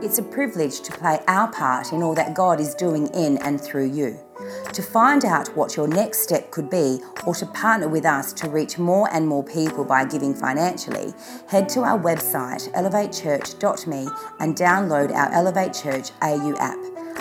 It's 0.00 0.18
a 0.18 0.22
privilege 0.22 0.82
to 0.82 0.92
play 0.92 1.20
our 1.26 1.50
part 1.50 1.92
in 1.92 2.02
all 2.02 2.14
that 2.14 2.34
God 2.34 2.60
is 2.60 2.74
doing 2.74 3.06
in 3.14 3.38
and 3.38 3.58
through 3.58 3.90
you. 3.90 4.18
To 4.74 4.82
find 4.82 5.24
out 5.24 5.56
what 5.56 5.74
your 5.74 5.88
next 5.88 6.18
step 6.18 6.50
could 6.50 6.68
be 6.68 7.00
or 7.26 7.34
to 7.36 7.46
partner 7.46 7.88
with 7.88 8.04
us 8.04 8.34
to 8.34 8.50
reach 8.50 8.78
more 8.78 9.08
and 9.12 9.26
more 9.26 9.42
people 9.42 9.84
by 9.84 10.04
giving 10.04 10.34
financially, 10.34 11.14
head 11.48 11.68
to 11.70 11.80
our 11.80 11.98
website 11.98 12.70
elevatechurch.me 12.72 14.08
and 14.38 14.54
download 14.54 15.14
our 15.14 15.32
Elevate 15.32 15.72
Church 15.72 16.10
AU 16.20 16.54
app, 16.58 16.78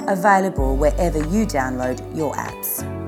available 0.10 0.76
wherever 0.76 1.20
you 1.20 1.46
download 1.46 2.16
your 2.16 2.34
apps. 2.34 3.05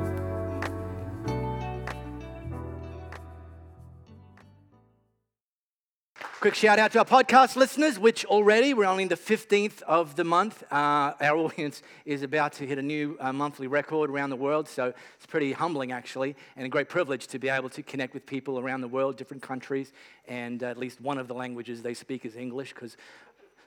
Quick 6.40 6.54
shout 6.54 6.78
out 6.78 6.92
to 6.92 7.00
our 7.00 7.06
podcast 7.06 7.56
listeners, 7.56 7.98
which 7.98 8.24
already 8.26 8.76
we're 8.76 8.86
only 8.86 9.02
in 9.02 9.10
the 9.10 9.16
15th 9.16 9.82
of 9.82 10.16
the 10.16 10.24
month. 10.24 10.62
Uh, 10.72 11.14
our 11.20 11.36
audience 11.36 11.82
is 12.06 12.22
about 12.22 12.54
to 12.54 12.68
hit 12.68 12.78
a 12.78 12.82
new 12.82 13.18
uh, 13.20 13.34
monthly 13.34 13.66
record 13.66 14.12
around 14.12 14.30
the 14.30 14.36
world, 14.36 14.68
so 14.68 14.94
it's 15.16 15.26
pretty 15.26 15.52
humbling 15.52 15.92
actually, 15.92 16.36
and 16.56 16.64
a 16.64 16.70
great 16.70 16.90
privilege 16.90 17.26
to 17.26 17.40
be 17.40 17.50
able 17.50 17.70
to 17.70 17.82
connect 17.82 18.14
with 18.14 18.24
people 18.28 18.60
around 18.60 18.82
the 18.82 18.88
world, 18.88 19.18
different 19.18 19.42
countries, 19.42 19.94
and 20.28 20.62
at 20.62 20.78
least 20.78 21.02
one 21.02 21.18
of 21.18 21.28
the 21.28 21.34
languages 21.34 21.82
they 21.82 21.96
speak 21.96 22.24
is 22.24 22.36
English, 22.36 22.72
because 22.72 22.98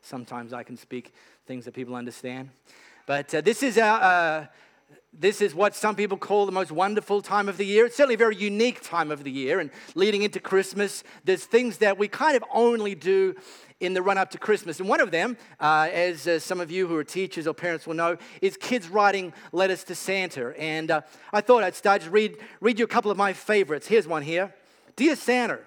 sometimes 0.00 0.52
I 0.52 0.62
can 0.62 0.76
speak 0.76 1.12
things 1.48 1.64
that 1.64 1.74
people 1.74 1.96
understand. 1.96 2.50
But 3.04 3.34
uh, 3.34 3.40
this 3.40 3.64
is 3.64 3.78
our 3.78 4.00
uh, 4.00 4.46
this 5.12 5.41
is 5.41 5.55
what 5.55 5.74
some 5.74 5.96
people 5.96 6.16
call 6.16 6.46
the 6.46 6.52
most 6.52 6.70
wonderful 6.70 7.20
time 7.20 7.48
of 7.48 7.56
the 7.56 7.66
year. 7.66 7.87
It's 7.87 7.96
certainly 7.96 8.14
a 8.14 8.18
very 8.18 8.37
unique 8.37 8.80
time 8.80 9.10
of 9.10 9.24
the 9.24 9.30
year. 9.30 9.59
And 9.59 9.70
leading 9.95 10.23
into 10.23 10.38
Christmas, 10.38 11.02
there's 11.24 11.45
things 11.45 11.78
that 11.78 11.98
we 11.98 12.06
kind 12.06 12.37
of 12.37 12.45
only 12.52 12.95
do 12.95 13.34
in 13.80 13.92
the 13.95 14.02
run 14.02 14.18
up 14.18 14.30
to 14.30 14.38
Christmas. 14.38 14.78
And 14.78 14.88
one 14.88 15.01
of 15.01 15.10
them, 15.10 15.37
uh, 15.59 15.88
as 15.92 16.28
uh, 16.28 16.38
some 16.38 16.60
of 16.60 16.70
you 16.70 16.87
who 16.87 16.96
are 16.96 17.04
teachers 17.04 17.46
or 17.46 17.54
parents 17.54 17.87
will 17.87 17.95
know, 17.95 18.18
is 18.40 18.57
kids 18.57 18.88
writing 18.88 19.32
letters 19.52 19.82
to 19.84 19.95
Santa. 19.95 20.54
And 20.59 20.90
uh, 20.90 21.01
I 21.32 21.40
thought 21.40 21.65
I'd 21.65 21.74
start 21.74 22.02
to 22.02 22.10
read, 22.10 22.37
read 22.60 22.79
you 22.79 22.84
a 22.84 22.88
couple 22.88 23.10
of 23.10 23.16
my 23.16 23.32
favorites. 23.32 23.88
Here's 23.88 24.06
one 24.06 24.23
here 24.23 24.54
Dear 24.96 25.16
Santa, 25.16 25.59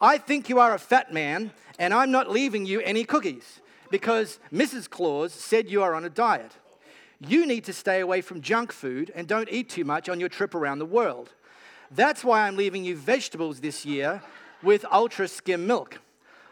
I 0.00 0.18
think 0.18 0.48
you 0.48 0.58
are 0.58 0.74
a 0.74 0.78
fat 0.78 1.12
man, 1.12 1.52
and 1.78 1.94
I'm 1.94 2.10
not 2.10 2.30
leaving 2.30 2.66
you 2.66 2.80
any 2.80 3.04
cookies 3.04 3.60
because 3.90 4.40
Mrs. 4.52 4.90
Claus 4.90 5.32
said 5.32 5.70
you 5.70 5.82
are 5.82 5.94
on 5.94 6.04
a 6.04 6.10
diet. 6.10 6.52
You 7.26 7.46
need 7.46 7.64
to 7.64 7.72
stay 7.72 8.00
away 8.00 8.20
from 8.20 8.42
junk 8.42 8.72
food 8.72 9.10
and 9.14 9.26
don't 9.26 9.48
eat 9.50 9.70
too 9.70 9.84
much 9.84 10.08
on 10.08 10.20
your 10.20 10.28
trip 10.28 10.54
around 10.54 10.78
the 10.78 10.86
world. 10.86 11.32
That's 11.90 12.24
why 12.24 12.46
I'm 12.46 12.56
leaving 12.56 12.84
you 12.84 12.96
vegetables 12.96 13.60
this 13.60 13.86
year 13.86 14.22
with 14.62 14.84
ultra 14.90 15.28
skim 15.28 15.66
milk. 15.66 16.00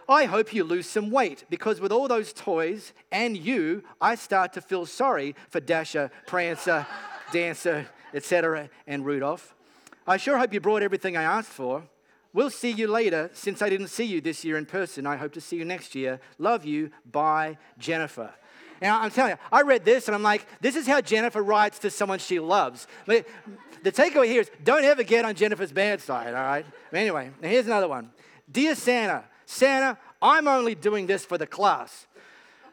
I 0.09 0.25
hope 0.25 0.53
you 0.53 0.65
lose 0.65 0.87
some 0.89 1.11
weight 1.11 1.45
because 1.49 1.81
with 1.81 1.93
all 1.93 2.09
those 2.09 2.33
toys 2.33 2.93
and 3.11 3.37
you, 3.37 3.83
I 4.01 4.15
start 4.15 4.53
to 4.55 4.61
feel 4.61 4.87
sorry 4.87 5.35
for 5.49 5.61
Dasher, 5.61 6.11
Prancer, 6.27 6.87
Dancer, 7.33 7.87
etc., 8.15 8.69
and 8.87 9.05
Rudolph. 9.05 9.55
I 10.07 10.17
sure 10.17 10.39
hope 10.39 10.53
you 10.53 10.61
brought 10.61 10.83
everything 10.83 11.17
I 11.17 11.23
asked 11.23 11.51
for. 11.51 11.85
We'll 12.33 12.51
see 12.51 12.71
you 12.71 12.89
later. 12.89 13.31
Since 13.35 13.63
I 13.63 13.69
didn't 13.69 13.89
see 13.89 14.05
you 14.05 14.21
this 14.21 14.45
year 14.45 14.57
in 14.57 14.67
person, 14.67 15.07
I 15.07 15.17
hope 15.17 15.33
to 15.35 15.41
see 15.41 15.57
you 15.57 15.65
next 15.65 15.95
year. 15.95 16.21
Love 16.39 16.65
you. 16.65 16.91
Bye, 17.11 17.59
Jennifer. 17.79 18.33
And 18.83 18.91
I'm 18.91 19.11
telling 19.13 19.31
you, 19.31 19.39
I 19.53 19.63
read 19.63 19.85
this 19.85 20.09
and 20.09 20.15
I'm 20.15 20.25
like, 20.25 20.45
this 20.61 20.75
is 20.75 20.89
how 20.89 21.01
Jennifer 21.01 21.41
writes 21.41 21.79
to 21.81 21.91
someone 21.91 22.19
she 22.19 22.41
loves. 22.41 22.89
But 23.07 23.27
the 23.85 23.93
takeaway 23.93 24.27
here 24.27 24.41
is 24.41 24.51
don't 24.65 24.85
ever 24.85 25.05
get 25.05 25.25
on 25.25 25.37
Jennifer's 25.37 25.71
bad 25.71 26.01
side, 26.01 26.35
all 26.35 26.43
right? 26.43 26.67
Anyway, 26.93 27.31
here's 27.41 27.67
another 27.67 27.87
one 27.89 28.11
Dear 28.51 28.75
Santa, 28.75 29.23
Santa, 29.47 29.97
I'm 30.21 30.49
only 30.49 30.75
doing 30.75 31.07
this 31.07 31.25
for 31.25 31.39
the 31.39 31.47
class. 31.47 32.09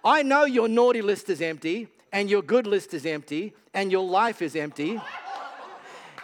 I 0.04 0.24
know 0.24 0.46
your 0.46 0.68
naughty 0.68 1.04
list 1.04 1.30
is 1.30 1.42
empty, 1.42 1.88
and 2.12 2.28
your 2.28 2.42
good 2.42 2.66
list 2.66 2.96
is 2.96 3.06
empty, 3.06 3.54
and 3.76 3.92
your 3.92 4.04
life 4.04 4.42
is 4.42 4.56
empty. 4.56 5.00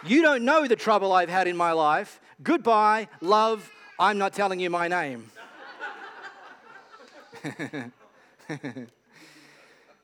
You 0.04 0.22
don't 0.22 0.44
know 0.44 0.66
the 0.66 0.74
trouble 0.74 1.12
I've 1.12 1.28
had 1.28 1.46
in 1.46 1.56
my 1.56 1.70
life. 1.72 2.20
Goodbye, 2.42 3.06
love, 3.20 3.70
I'm 4.00 4.18
not 4.18 4.32
telling 4.32 4.58
you 4.58 4.68
my 4.68 4.88
name. 4.88 5.30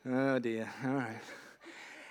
Oh 0.05 0.39
dear. 0.41 0.69
All 0.85 0.91
right. 0.91 1.21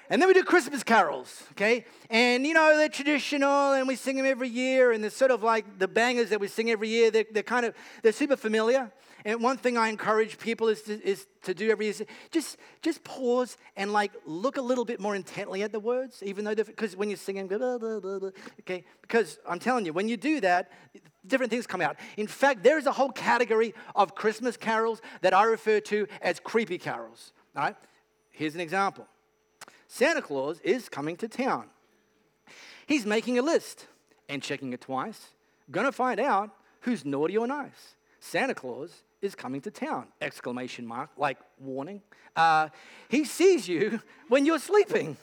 And 0.09 0.21
then 0.21 0.27
we 0.27 0.33
do 0.33 0.43
Christmas 0.43 0.83
carols, 0.83 1.43
okay? 1.51 1.85
And 2.09 2.45
you 2.45 2.53
know, 2.53 2.75
they're 2.75 2.89
traditional 2.89 3.73
and 3.73 3.87
we 3.87 3.95
sing 3.95 4.17
them 4.17 4.25
every 4.25 4.49
year, 4.49 4.91
and 4.91 5.01
they're 5.01 5.09
sort 5.09 5.31
of 5.31 5.41
like 5.41 5.79
the 5.79 5.87
bangers 5.87 6.29
that 6.29 6.39
we 6.39 6.49
sing 6.49 6.69
every 6.69 6.89
year. 6.89 7.11
They're, 7.11 7.25
they're 7.31 7.43
kind 7.43 7.65
of, 7.65 7.73
they're 8.03 8.11
super 8.11 8.35
familiar. 8.35 8.91
And 9.23 9.41
one 9.41 9.57
thing 9.57 9.77
I 9.77 9.87
encourage 9.87 10.37
people 10.37 10.67
is 10.67 10.81
to, 10.83 11.01
is 11.01 11.27
to 11.43 11.53
do 11.53 11.69
every 11.69 11.85
year 11.85 11.91
is 11.91 12.03
just, 12.29 12.57
just 12.81 13.03
pause 13.03 13.55
and 13.77 13.93
like 13.93 14.11
look 14.25 14.57
a 14.57 14.61
little 14.61 14.83
bit 14.83 14.99
more 14.99 15.15
intently 15.15 15.63
at 15.63 15.71
the 15.71 15.79
words, 15.79 16.21
even 16.23 16.43
though, 16.43 16.55
because 16.55 16.95
when 16.97 17.09
you 17.09 17.15
sing 17.15 17.35
them, 17.35 17.47
blah, 17.47 17.77
blah, 17.77 17.99
blah, 17.99 18.29
okay? 18.61 18.83
Because 19.01 19.39
I'm 19.47 19.59
telling 19.59 19.85
you, 19.85 19.93
when 19.93 20.09
you 20.09 20.17
do 20.17 20.41
that, 20.41 20.71
different 21.25 21.51
things 21.51 21.67
come 21.67 21.81
out. 21.81 21.95
In 22.17 22.27
fact, 22.27 22.63
there 22.63 22.77
is 22.77 22.85
a 22.85 22.91
whole 22.91 23.11
category 23.11 23.73
of 23.95 24.15
Christmas 24.15 24.57
carols 24.57 25.01
that 25.21 25.33
I 25.33 25.43
refer 25.43 25.79
to 25.81 26.07
as 26.21 26.39
creepy 26.39 26.77
carols 26.77 27.31
all 27.55 27.63
right? 27.63 27.75
Here's 28.31 28.55
an 28.55 28.61
example 28.61 29.07
Santa 29.87 30.21
Claus 30.21 30.59
is 30.61 30.89
coming 30.89 31.15
to 31.17 31.27
town. 31.27 31.65
He's 32.87 33.05
making 33.05 33.37
a 33.37 33.41
list 33.41 33.87
and 34.29 34.41
checking 34.41 34.73
it 34.73 34.81
twice. 34.81 35.29
Gonna 35.69 35.91
find 35.91 36.19
out 36.19 36.51
who's 36.81 37.05
naughty 37.05 37.37
or 37.37 37.47
nice. 37.47 37.95
Santa 38.19 38.53
Claus 38.53 39.03
is 39.21 39.35
coming 39.35 39.61
to 39.61 39.71
town! 39.71 40.07
Exclamation 40.19 40.85
mark, 40.85 41.09
like 41.17 41.37
warning. 41.59 42.01
Uh, 42.35 42.69
he 43.09 43.23
sees 43.23 43.67
you 43.67 44.01
when 44.29 44.45
you're 44.45 44.59
sleeping. 44.59 45.17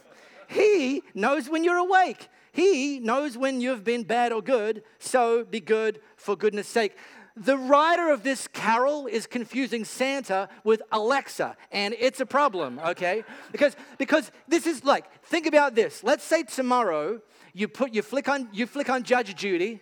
He 0.49 1.03
knows 1.15 1.49
when 1.49 1.65
you're 1.65 1.77
awake. 1.77 2.29
He 2.53 2.99
knows 3.01 3.37
when 3.37 3.61
you've 3.61 3.85
been 3.85 4.03
bad 4.05 4.33
or 4.33 4.43
good, 4.43 4.83
so 4.99 5.45
be 5.45 5.61
good 5.61 6.01
for 6.17 6.37
goodness 6.37 6.67
sake. 6.67 6.97
The 7.41 7.57
writer 7.57 8.11
of 8.11 8.25
this 8.25 8.49
carol 8.49 9.07
is 9.07 9.27
confusing 9.27 9.85
Santa 9.85 10.49
with 10.65 10.83
Alexa, 10.91 11.57
and 11.71 11.95
it's 11.99 12.19
a 12.19 12.27
problem, 12.27 12.81
okay? 12.85 13.23
Because, 13.53 13.77
because 13.97 14.33
this 14.49 14.67
is 14.67 14.85
like, 14.85 15.05
think 15.23 15.47
about 15.47 15.77
this. 15.77 16.03
Let's 16.03 16.25
say 16.25 16.43
tomorrow 16.43 17.21
you 17.55 17.69
put 17.69 17.95
you 17.95 18.03
flick 18.03 18.29
on 18.29 18.49
you 18.53 18.67
flick 18.67 18.91
on 18.91 19.05
Judge 19.05 19.37
Judy, 19.37 19.81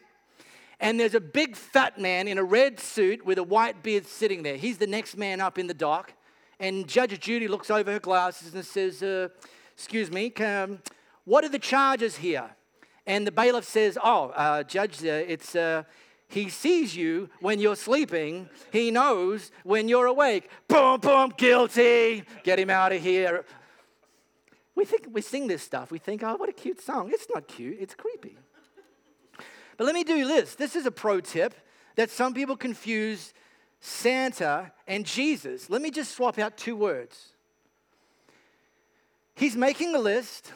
and 0.80 1.00
there's 1.00 1.14
a 1.14 1.20
big 1.20 1.56
fat 1.56 1.98
man 1.98 2.28
in 2.28 2.36
a 2.36 2.44
red 2.44 2.78
suit 2.78 3.24
with 3.24 3.38
a 3.38 3.42
white 3.42 3.82
beard 3.82 4.06
sitting 4.06 4.42
there. 4.42 4.56
He's 4.56 4.76
the 4.76 4.86
next 4.86 5.16
man 5.16 5.40
up 5.40 5.58
in 5.58 5.66
the 5.66 5.74
dock, 5.74 6.12
and 6.60 6.86
Judge 6.86 7.18
Judy 7.18 7.48
looks 7.48 7.70
over 7.70 7.90
her 7.90 8.00
glasses 8.00 8.54
and 8.54 8.66
says, 8.66 9.02
uh, 9.02 9.28
"Excuse 9.72 10.10
me, 10.10 10.30
um, 10.34 10.80
what 11.24 11.42
are 11.42 11.48
the 11.48 11.58
charges 11.58 12.16
here?" 12.16 12.50
And 13.06 13.26
the 13.26 13.32
bailiff 13.32 13.64
says, 13.64 13.96
"Oh, 14.02 14.28
uh, 14.30 14.62
Judge, 14.62 15.02
uh, 15.02 15.24
it's." 15.26 15.56
He 16.28 16.48
sees 16.48 16.96
you 16.96 17.30
when 17.40 17.60
you're 17.60 17.76
sleeping. 17.76 18.48
He 18.72 18.90
knows 18.90 19.52
when 19.62 19.88
you're 19.88 20.06
awake. 20.06 20.50
Boom, 20.68 21.00
boom, 21.00 21.32
guilty. 21.36 22.24
Get 22.42 22.58
him 22.58 22.70
out 22.70 22.92
of 22.92 23.00
here. 23.00 23.44
We 24.74 24.84
think 24.84 25.08
we 25.10 25.22
sing 25.22 25.46
this 25.46 25.62
stuff. 25.62 25.90
We 25.90 25.98
think, 25.98 26.22
oh, 26.22 26.36
what 26.36 26.48
a 26.48 26.52
cute 26.52 26.80
song. 26.80 27.10
It's 27.12 27.26
not 27.32 27.48
cute, 27.48 27.78
it's 27.80 27.94
creepy. 27.94 28.36
But 29.76 29.84
let 29.84 29.94
me 29.94 30.04
do 30.04 30.26
this. 30.26 30.54
This 30.54 30.74
is 30.74 30.86
a 30.86 30.90
pro 30.90 31.20
tip 31.20 31.54
that 31.96 32.10
some 32.10 32.34
people 32.34 32.56
confuse 32.56 33.32
Santa 33.80 34.72
and 34.86 35.06
Jesus. 35.06 35.70
Let 35.70 35.80
me 35.80 35.90
just 35.90 36.14
swap 36.14 36.38
out 36.38 36.56
two 36.56 36.76
words. 36.76 37.32
He's 39.34 39.56
making 39.56 39.94
a 39.94 39.98
list 39.98 40.52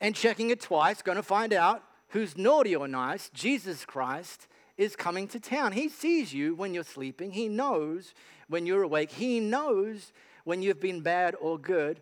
and 0.00 0.14
checking 0.14 0.50
it 0.50 0.60
twice, 0.60 1.02
going 1.02 1.16
to 1.16 1.22
find 1.22 1.52
out 1.52 1.82
who's 2.08 2.36
naughty 2.36 2.76
or 2.76 2.86
nice, 2.86 3.30
Jesus 3.30 3.84
Christ 3.84 4.46
is 4.78 4.96
coming 4.96 5.28
to 5.28 5.40
town. 5.40 5.72
He 5.72 5.88
sees 5.88 6.32
you 6.32 6.54
when 6.54 6.72
you're 6.72 6.84
sleeping. 6.84 7.32
He 7.32 7.48
knows 7.48 8.14
when 8.48 8.64
you're 8.64 8.84
awake. 8.84 9.10
He 9.10 9.40
knows 9.40 10.12
when 10.44 10.62
you've 10.62 10.80
been 10.80 11.00
bad 11.00 11.36
or 11.40 11.58
good. 11.58 12.00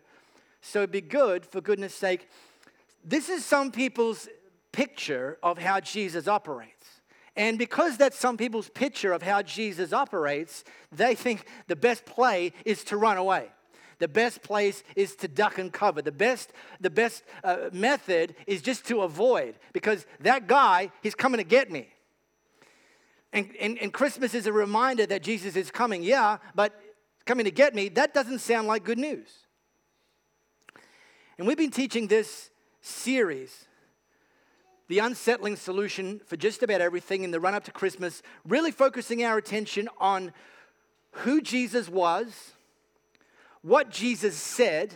So 0.61 0.87
be 0.87 1.01
good 1.01 1.45
for 1.45 1.59
goodness 1.59 1.93
sake. 1.93 2.29
This 3.03 3.29
is 3.29 3.43
some 3.43 3.71
people's 3.71 4.29
picture 4.71 5.37
of 5.41 5.57
how 5.57 5.79
Jesus 5.79 6.27
operates. 6.27 7.01
And 7.35 7.57
because 7.57 7.97
that's 7.97 8.17
some 8.17 8.37
people's 8.37 8.69
picture 8.69 9.13
of 9.13 9.21
how 9.21 9.41
Jesus 9.41 9.93
operates, 9.93 10.63
they 10.91 11.13
think 11.13 11.45
the 11.67 11.75
best 11.75 12.05
play 12.05 12.53
is 12.65 12.83
to 12.85 12.97
run 12.97 13.17
away. 13.17 13.49
The 13.99 14.07
best 14.07 14.43
place 14.43 14.83
is 14.95 15.15
to 15.17 15.27
duck 15.27 15.57
and 15.57 15.73
cover. 15.73 16.01
The 16.01 16.11
best, 16.11 16.51
the 16.79 16.89
best 16.89 17.23
uh, 17.43 17.69
method 17.71 18.35
is 18.45 18.61
just 18.61 18.85
to 18.87 19.01
avoid 19.01 19.55
because 19.73 20.05
that 20.19 20.47
guy, 20.47 20.91
he's 21.01 21.15
coming 21.15 21.39
to 21.39 21.43
get 21.43 21.71
me. 21.71 21.89
And, 23.33 23.53
and, 23.59 23.77
and 23.79 23.93
Christmas 23.93 24.33
is 24.33 24.47
a 24.47 24.53
reminder 24.53 25.05
that 25.05 25.21
Jesus 25.21 25.55
is 25.55 25.69
coming, 25.69 26.01
yeah, 26.01 26.37
but 26.55 26.79
coming 27.25 27.45
to 27.45 27.51
get 27.51 27.75
me, 27.75 27.89
that 27.89 28.13
doesn't 28.13 28.39
sound 28.39 28.67
like 28.67 28.83
good 28.83 28.97
news. 28.97 29.27
And 31.37 31.45
we've 31.45 31.57
been 31.57 31.71
teaching 31.71 32.07
this 32.07 32.49
series, 32.81 33.65
The 34.87 34.99
Unsettling 34.99 35.55
Solution 35.55 36.21
for 36.25 36.37
just 36.37 36.63
about 36.63 36.81
everything 36.81 37.23
in 37.23 37.31
the 37.31 37.39
run 37.39 37.53
up 37.53 37.65
to 37.65 37.71
Christmas, 37.71 38.23
really 38.45 38.71
focusing 38.71 39.23
our 39.23 39.37
attention 39.37 39.89
on 39.99 40.33
who 41.11 41.41
Jesus 41.41 41.89
was, 41.89 42.53
what 43.61 43.91
Jesus 43.91 44.35
said 44.35 44.93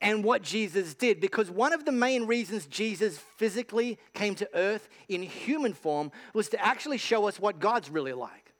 and 0.00 0.22
what 0.22 0.42
Jesus 0.42 0.94
did. 0.94 1.20
Because 1.20 1.50
one 1.50 1.72
of 1.72 1.84
the 1.84 1.92
main 1.92 2.26
reasons 2.26 2.66
Jesus 2.66 3.18
physically 3.36 3.98
came 4.14 4.34
to 4.36 4.48
earth 4.54 4.88
in 5.08 5.22
human 5.22 5.74
form 5.74 6.10
was 6.34 6.48
to 6.50 6.64
actually 6.64 6.98
show 6.98 7.26
us 7.28 7.40
what 7.40 7.58
God's 7.58 7.90
really 7.90 8.12
like. 8.12 8.52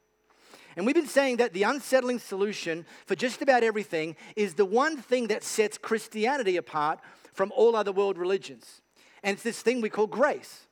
And 0.77 0.87
we've 0.87 0.95
been 0.95 1.09
saying 1.09 1.39
that 1.39 1.53
the 1.53 1.65
unsettling 1.65 2.21
solution 2.21 2.87
for 3.07 3.17
just 3.17 3.43
about 3.43 3.65
everything 3.65 4.15
is 4.37 4.55
the 4.55 4.65
one 4.65 4.97
thing 4.97 5.27
that 5.27 5.43
sets 5.43 5.77
Christianity 5.77 6.57
apart 6.57 7.01
from 7.33 7.53
all 7.57 7.75
other 7.75 7.91
world 7.91 8.17
religions. 8.17 8.81
And 9.25 9.35
it's 9.35 9.43
this 9.43 9.61
thing 9.61 9.81
we 9.81 9.91
call 9.91 10.07
grace. 10.07 10.68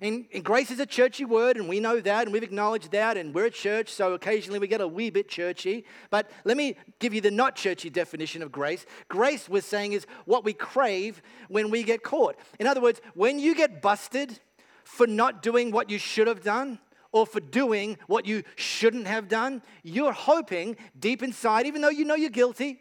And, 0.00 0.26
and, 0.32 0.42
grace 0.42 0.70
is 0.70 0.80
a 0.80 0.86
churchy 0.86 1.24
word, 1.24 1.56
and 1.56 1.68
we 1.68 1.78
know 1.78 2.00
that, 2.00 2.24
and 2.24 2.32
we've 2.32 2.42
acknowledged 2.42 2.90
that, 2.92 3.16
and 3.16 3.34
we're 3.34 3.46
a 3.46 3.50
church, 3.50 3.90
so 3.90 4.14
occasionally 4.14 4.58
we 4.58 4.66
get 4.66 4.80
a 4.80 4.88
wee 4.88 5.10
bit 5.10 5.28
churchy. 5.28 5.84
But 6.10 6.30
let 6.44 6.56
me 6.56 6.76
give 6.98 7.14
you 7.14 7.20
the 7.20 7.30
not 7.30 7.54
churchy 7.54 7.90
definition 7.90 8.42
of 8.42 8.50
grace. 8.50 8.86
Grace, 9.08 9.48
we're 9.48 9.60
saying, 9.60 9.92
is 9.92 10.06
what 10.24 10.44
we 10.44 10.52
crave 10.52 11.22
when 11.48 11.70
we 11.70 11.82
get 11.82 12.02
caught. 12.02 12.36
In 12.58 12.66
other 12.66 12.80
words, 12.80 13.00
when 13.14 13.38
you 13.38 13.54
get 13.54 13.82
busted 13.82 14.40
for 14.84 15.06
not 15.06 15.42
doing 15.42 15.70
what 15.70 15.90
you 15.90 15.98
should 15.98 16.26
have 16.26 16.42
done, 16.42 16.78
or 17.12 17.26
for 17.26 17.40
doing 17.40 17.98
what 18.06 18.26
you 18.26 18.42
shouldn't 18.56 19.06
have 19.06 19.28
done, 19.28 19.62
you're 19.82 20.12
hoping 20.12 20.76
deep 20.98 21.22
inside, 21.22 21.66
even 21.66 21.82
though 21.82 21.90
you 21.90 22.04
know 22.04 22.14
you're 22.14 22.30
guilty, 22.30 22.80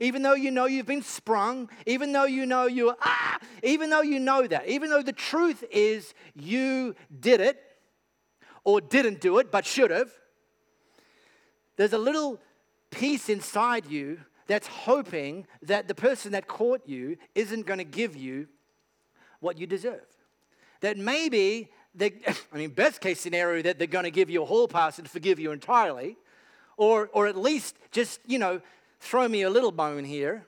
even 0.00 0.22
though 0.22 0.34
you 0.34 0.50
know 0.50 0.66
you've 0.66 0.86
been 0.86 1.02
sprung, 1.02 1.68
even 1.86 2.12
though 2.12 2.24
you 2.24 2.46
know 2.46 2.66
you're, 2.66 2.96
ah, 3.00 3.38
even 3.62 3.90
though 3.90 4.02
you 4.02 4.20
know 4.20 4.46
that, 4.46 4.68
even 4.68 4.90
though 4.90 5.02
the 5.02 5.12
truth 5.12 5.64
is 5.70 6.14
you 6.34 6.94
did 7.20 7.40
it 7.40 7.58
or 8.64 8.80
didn't 8.80 9.20
do 9.20 9.38
it 9.38 9.50
but 9.50 9.66
should 9.66 9.90
have, 9.90 10.10
there's 11.76 11.92
a 11.92 11.98
little 11.98 12.40
piece 12.90 13.28
inside 13.28 13.86
you 13.86 14.20
that's 14.46 14.66
hoping 14.66 15.46
that 15.62 15.88
the 15.88 15.94
person 15.94 16.32
that 16.32 16.46
caught 16.46 16.82
you 16.86 17.16
isn't 17.34 17.66
going 17.66 17.78
to 17.78 17.84
give 17.84 18.14
you 18.14 18.46
what 19.40 19.58
you 19.58 19.66
deserve. 19.66 20.04
That 20.80 20.98
maybe, 20.98 21.70
they, 21.94 22.12
I 22.52 22.56
mean, 22.56 22.70
best 22.70 23.00
case 23.00 23.20
scenario, 23.20 23.62
that 23.62 23.78
they're 23.78 23.86
going 23.86 24.04
to 24.04 24.10
give 24.10 24.30
you 24.30 24.42
a 24.42 24.46
hall 24.46 24.68
pass 24.68 24.98
and 24.98 25.08
forgive 25.08 25.38
you 25.38 25.50
entirely, 25.52 26.16
or, 26.76 27.08
or 27.12 27.26
at 27.26 27.36
least 27.36 27.76
just, 27.90 28.20
you 28.26 28.38
know, 28.38 28.60
throw 29.04 29.28
me 29.28 29.42
a 29.42 29.50
little 29.50 29.72
bone 29.72 30.04
here. 30.04 30.46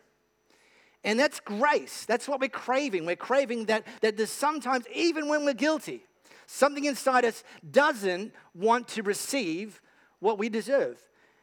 And 1.04 1.20
that's 1.20 1.38
grace. 1.38 2.04
That's 2.04 2.26
what 2.26 2.40
we're 2.40 2.48
craving. 2.48 3.06
We're 3.06 3.14
craving 3.14 3.66
that, 3.66 3.86
that 4.00 4.16
there's 4.16 4.30
sometimes, 4.30 4.86
even 4.92 5.28
when 5.28 5.44
we're 5.44 5.54
guilty, 5.54 6.02
something 6.46 6.84
inside 6.84 7.24
us 7.24 7.44
doesn't 7.70 8.32
want 8.54 8.88
to 8.88 9.02
receive 9.02 9.80
what 10.18 10.38
we 10.38 10.48
deserve. 10.48 11.00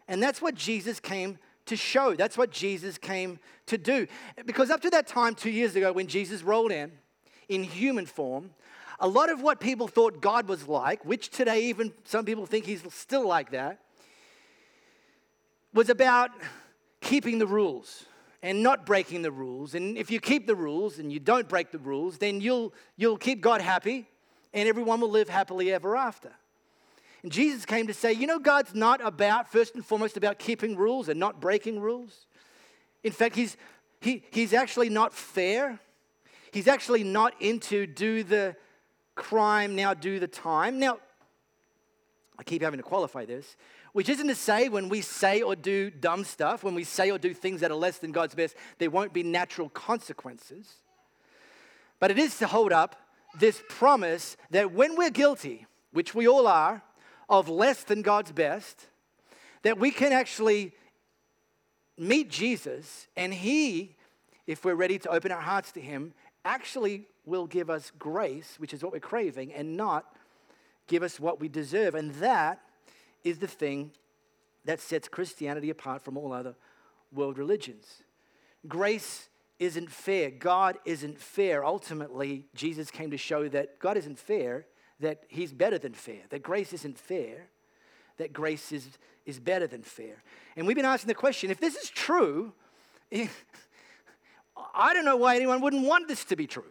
And 0.08 0.22
that's 0.22 0.42
what 0.42 0.56
Jesus 0.56 1.00
came 1.00 1.38
to 1.68 1.78
show. 1.78 2.14
That's 2.14 2.38
what 2.38 2.52
Jesus 2.52 2.98
came 2.98 3.40
to 3.68 3.78
do. 3.78 4.08
Because 4.46 4.70
up 4.70 4.82
to 4.82 4.90
that 4.90 5.08
time, 5.08 5.34
two 5.34 5.50
years 5.50 5.78
ago, 5.78 5.94
when 5.94 6.08
Jesus 6.08 6.44
rolled 6.44 6.74
in 6.74 6.92
in 7.48 7.64
human 7.64 8.06
form, 8.06 8.50
a 9.00 9.08
lot 9.08 9.30
of 9.30 9.42
what 9.42 9.60
people 9.60 9.88
thought 9.88 10.22
God 10.22 10.48
was 10.48 10.68
like, 10.68 11.06
which 11.06 11.30
today 11.30 11.66
even 11.66 11.94
some 12.04 12.26
people 12.26 12.46
think 12.46 12.66
he's 12.66 12.84
still 12.94 13.26
like 13.26 13.52
that, 13.52 13.80
was 15.74 15.90
about 15.90 16.32
keeping 17.04 17.38
the 17.38 17.46
rules 17.46 18.06
and 18.42 18.64
not 18.64 18.86
breaking 18.86 19.22
the 19.22 19.32
rules. 19.32 19.76
And 19.76 19.98
if 19.98 20.10
you 20.10 20.20
keep 20.20 20.48
the 20.48 20.56
rules 20.56 20.98
and 20.98 21.12
you 21.12 21.20
don't 21.20 21.48
break 21.48 21.72
the 21.72 21.78
rules, 21.78 22.18
then 22.18 22.42
you'll, 22.42 22.74
you'll 22.98 23.18
keep 23.18 23.42
God 23.42 23.62
happy 23.62 24.08
and 24.54 24.68
everyone 24.68 25.00
will 25.00 25.10
live 25.10 25.30
happily 25.30 25.72
ever 25.72 25.96
after. 25.96 26.32
And 27.22 27.32
Jesus 27.32 27.66
came 27.66 27.88
to 27.88 27.94
say, 27.94 28.12
you 28.12 28.28
know, 28.28 28.40
God's 28.40 28.76
not 28.76 29.06
about, 29.06 29.52
first 29.52 29.76
and 29.76 29.86
foremost, 29.86 30.18
about 30.18 30.40
keeping 30.40 30.76
rules 30.76 31.08
and 31.08 31.20
not 31.20 31.40
breaking 31.40 31.80
rules. 31.80 32.26
In 33.04 33.12
fact, 33.12 33.36
he's, 33.36 33.56
he, 34.02 34.24
he's 34.32 34.54
actually 34.54 34.90
not 34.90 35.14
fair. 35.14 35.80
He's 36.52 36.68
actually 36.68 37.04
not 37.04 37.34
into 37.42 37.88
do 37.88 38.24
the 38.24 38.56
crime, 39.16 39.76
now 39.76 39.94
do 39.94 40.20
the 40.20 40.28
time. 40.28 40.80
Now, 40.80 41.00
I 42.38 42.44
keep 42.44 42.62
having 42.62 42.78
to 42.78 42.84
qualify 42.84 43.26
this 43.26 43.56
which 43.94 44.10
isn't 44.10 44.28
to 44.28 44.36
say 44.36 44.70
when 44.70 44.90
we 44.90 45.02
say 45.02 45.42
or 45.42 45.56
do 45.56 45.90
dumb 45.90 46.24
stuff, 46.24 46.64
when 46.64 46.76
we 46.76 46.84
say 46.84 47.12
or 47.12 47.18
do 47.18 47.34
things 47.34 47.62
that 47.62 47.72
are 47.72 47.76
less 47.76 48.00
than 48.00 48.12
God's 48.12 48.36
best, 48.36 48.56
there 48.80 48.90
won't 48.90 49.14
be 49.14 49.24
natural 49.24 49.70
consequences. 49.70 50.74
But 52.00 52.12
it 52.12 52.18
is 52.18 52.38
to 52.40 52.48
hold 52.48 52.74
up 52.74 52.96
this 53.40 53.62
promise 53.70 54.36
that 54.50 54.72
when 54.72 54.96
we're 54.96 55.12
guilty, 55.12 55.68
which 55.92 56.14
we 56.14 56.28
all 56.28 56.48
are, 56.48 56.82
of 57.30 57.48
less 57.48 57.84
than 57.84 58.02
God's 58.02 58.32
best, 58.32 58.88
that 59.62 59.80
we 59.80 59.92
can 59.92 60.12
actually 60.12 60.74
meet 61.98 62.30
Jesus 62.30 63.08
and 63.16 63.34
He, 63.34 63.96
if 64.48 64.66
we're 64.66 64.76
ready 64.76 65.00
to 65.00 65.10
open 65.10 65.32
our 65.32 65.42
hearts 65.42 65.72
to 65.74 65.82
Him, 65.82 66.14
actually 66.44 67.08
will 67.26 67.48
give 67.48 67.70
us 67.70 67.92
grace, 67.98 68.56
which 68.58 68.74
is 68.74 68.84
what 68.84 68.92
we're 68.92 69.00
craving, 69.00 69.54
and 69.54 69.78
not 69.78 70.16
give 70.88 71.04
us 71.04 71.20
what 71.20 71.40
we 71.40 71.48
deserve. 71.48 71.96
And 71.96 72.14
that 72.16 72.60
is 73.24 73.40
the 73.40 73.48
thing 73.48 73.92
that 74.66 74.80
sets 74.80 75.08
Christianity 75.08 75.70
apart 75.70 76.02
from 76.02 76.18
all 76.18 76.34
other 76.34 76.56
world 77.12 77.38
religions. 77.38 78.04
Grace 78.68 79.30
isn't 79.60 79.92
fair. 79.92 80.30
God 80.32 80.78
isn't 80.86 81.20
fair. 81.20 81.66
Ultimately, 81.66 82.46
Jesus 82.56 82.92
came 82.92 83.12
to 83.12 83.18
show 83.18 83.48
that 83.50 83.80
God 83.80 83.98
isn't 83.98 84.20
fair, 84.20 84.66
that 85.00 85.24
He's 85.28 85.54
better 85.54 85.78
than 85.78 85.94
fair, 85.94 86.22
that 86.30 86.44
grace 86.44 86.74
isn't 86.74 86.98
fair, 86.98 87.48
that 88.18 88.34
grace 88.34 88.72
is, 88.72 88.88
is 89.26 89.40
better 89.40 89.68
than 89.68 89.84
fair. 89.84 90.24
And 90.56 90.68
we've 90.68 90.76
been 90.76 90.86
asking 90.86 91.08
the 91.08 91.16
question 91.16 91.52
if 91.52 91.60
this 91.60 91.76
is 91.76 91.90
true, 91.90 92.54
I 94.76 94.94
don't 94.94 95.06
know 95.06 95.18
why 95.18 95.36
anyone 95.36 95.62
wouldn't 95.62 95.86
want 95.86 96.08
this 96.08 96.24
to 96.26 96.36
be 96.36 96.48
true. 96.48 96.64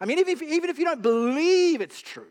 I 0.00 0.06
mean, 0.06 0.18
if, 0.18 0.42
even 0.42 0.70
if 0.70 0.78
you 0.78 0.84
don't 0.84 1.02
believe 1.02 1.80
it's 1.80 2.00
true, 2.00 2.28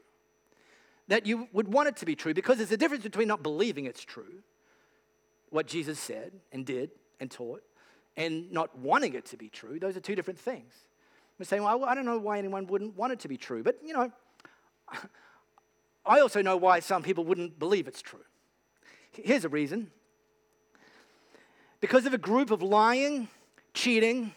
that 1.09 1.25
you 1.25 1.47
would 1.53 1.67
want 1.67 1.89
it 1.89 1.97
to 1.97 2.05
be 2.05 2.15
true 2.15 2.33
because 2.33 2.57
there's 2.57 2.71
a 2.71 2.77
difference 2.77 3.03
between 3.03 3.27
not 3.27 3.43
believing 3.43 3.85
it's 3.85 4.03
true, 4.03 4.43
what 5.49 5.67
Jesus 5.67 5.99
said 5.99 6.31
and 6.53 6.65
did 6.65 6.91
and 7.19 7.29
taught, 7.29 7.63
and 8.15 8.51
not 8.51 8.77
wanting 8.77 9.15
it 9.15 9.25
to 9.25 9.37
be 9.37 9.49
true. 9.49 9.79
Those 9.79 9.97
are 9.97 9.99
two 9.99 10.15
different 10.15 10.39
things. 10.39 10.73
I'm 11.39 11.45
saying, 11.45 11.63
well, 11.63 11.83
I 11.85 11.95
don't 11.95 12.05
know 12.05 12.19
why 12.19 12.37
anyone 12.37 12.67
wouldn't 12.67 12.95
want 12.95 13.11
it 13.11 13.19
to 13.21 13.27
be 13.27 13.37
true, 13.37 13.63
but 13.63 13.79
you 13.83 13.93
know, 13.93 14.11
I 16.05 16.19
also 16.19 16.41
know 16.41 16.57
why 16.57 16.79
some 16.79 17.01
people 17.01 17.25
wouldn't 17.25 17.57
believe 17.57 17.87
it's 17.87 18.01
true. 18.01 18.23
Here's 19.11 19.45
a 19.45 19.49
reason 19.49 19.89
because 21.81 22.05
of 22.05 22.13
a 22.13 22.17
group 22.17 22.51
of 22.51 22.61
lying, 22.61 23.29
cheating, 23.73 24.33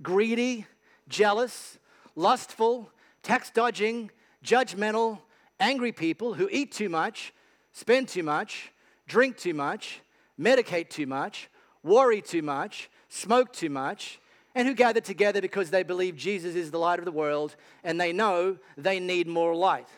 greedy, 0.00 0.66
jealous, 1.08 1.78
lustful, 2.16 2.90
tax 3.22 3.50
dodging, 3.50 4.10
judgmental, 4.44 5.18
angry 5.60 5.92
people 5.92 6.34
who 6.34 6.48
eat 6.50 6.72
too 6.72 6.88
much, 6.88 7.32
spend 7.72 8.08
too 8.08 8.22
much, 8.22 8.72
drink 9.06 9.36
too 9.36 9.54
much, 9.54 10.00
medicate 10.38 10.88
too 10.88 11.06
much, 11.06 11.48
worry 11.82 12.20
too 12.20 12.42
much, 12.42 12.90
smoke 13.08 13.52
too 13.52 13.70
much, 13.70 14.18
and 14.54 14.68
who 14.68 14.74
gather 14.74 15.00
together 15.00 15.40
because 15.40 15.70
they 15.70 15.82
believe 15.82 16.16
Jesus 16.16 16.54
is 16.54 16.70
the 16.70 16.78
light 16.78 16.98
of 16.98 17.04
the 17.04 17.12
world 17.12 17.56
and 17.82 18.00
they 18.00 18.12
know 18.12 18.56
they 18.76 19.00
need 19.00 19.26
more 19.26 19.54
light. 19.54 19.88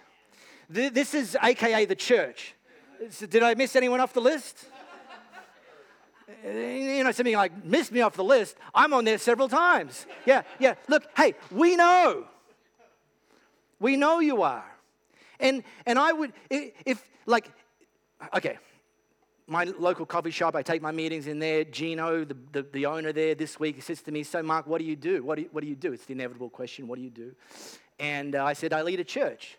This 0.69 1.15
is 1.15 1.37
AKA 1.43 1.85
the 1.85 1.95
church. 1.95 2.55
Did 3.29 3.43
I 3.43 3.55
miss 3.55 3.77
anyone 3.77 4.01
off 4.01 4.13
the 4.13 4.21
list? 4.21 4.67
You 6.45 7.05
know, 7.05 7.13
something 7.13 7.35
like 7.35 7.65
missed 7.65 7.93
me 7.93 8.01
off 8.01 8.15
the 8.15 8.25
list. 8.25 8.57
I'm 8.75 8.93
on 8.95 9.05
there 9.05 9.19
several 9.19 9.49
times. 9.49 10.07
Yeah, 10.25 10.43
yeah. 10.59 10.75
Look, 10.89 11.05
hey, 11.17 11.35
we 11.51 11.77
know. 11.77 12.25
We 13.79 13.97
know 13.97 14.21
you 14.21 14.43
are. 14.43 14.65
And, 15.41 15.63
and 15.85 15.99
I 15.99 16.13
would, 16.13 16.33
if, 16.51 17.09
like, 17.27 17.51
okay, 18.35 18.59
my 19.47 19.65
local 19.65 20.07
coffee 20.07 20.31
shop, 20.31 20.57
I 20.57 20.63
take 20.63 20.83
my 20.83 20.93
meetings 20.93 21.27
in 21.27 21.39
there. 21.39 21.65
Gino, 21.65 22.25
the, 22.25 22.37
the, 22.53 22.67
the, 22.73 22.87
owner 22.87 23.13
there 23.13 23.35
this 23.35 23.61
week, 23.61 23.81
says 23.83 24.03
to 24.03 24.13
me, 24.13 24.23
So, 24.23 24.43
Mark, 24.43 24.67
what 24.67 24.79
do 24.79 24.85
you 24.85 24.97
do? 24.97 25.23
What 25.23 25.37
do 25.37 25.43
you, 25.43 25.49
what 25.53 25.63
do, 25.63 25.69
you 25.69 25.77
do? 25.77 25.93
It's 25.93 26.07
the 26.07 26.15
inevitable 26.15 26.51
question, 26.51 26.89
what 26.89 26.97
do 26.97 27.03
you 27.03 27.11
do? 27.11 27.33
And 27.99 28.35
uh, 28.35 28.45
I 28.45 28.55
said, 28.55 28.73
I 28.73 28.83
lead 28.83 29.01
a 29.01 29.05
church. 29.05 29.57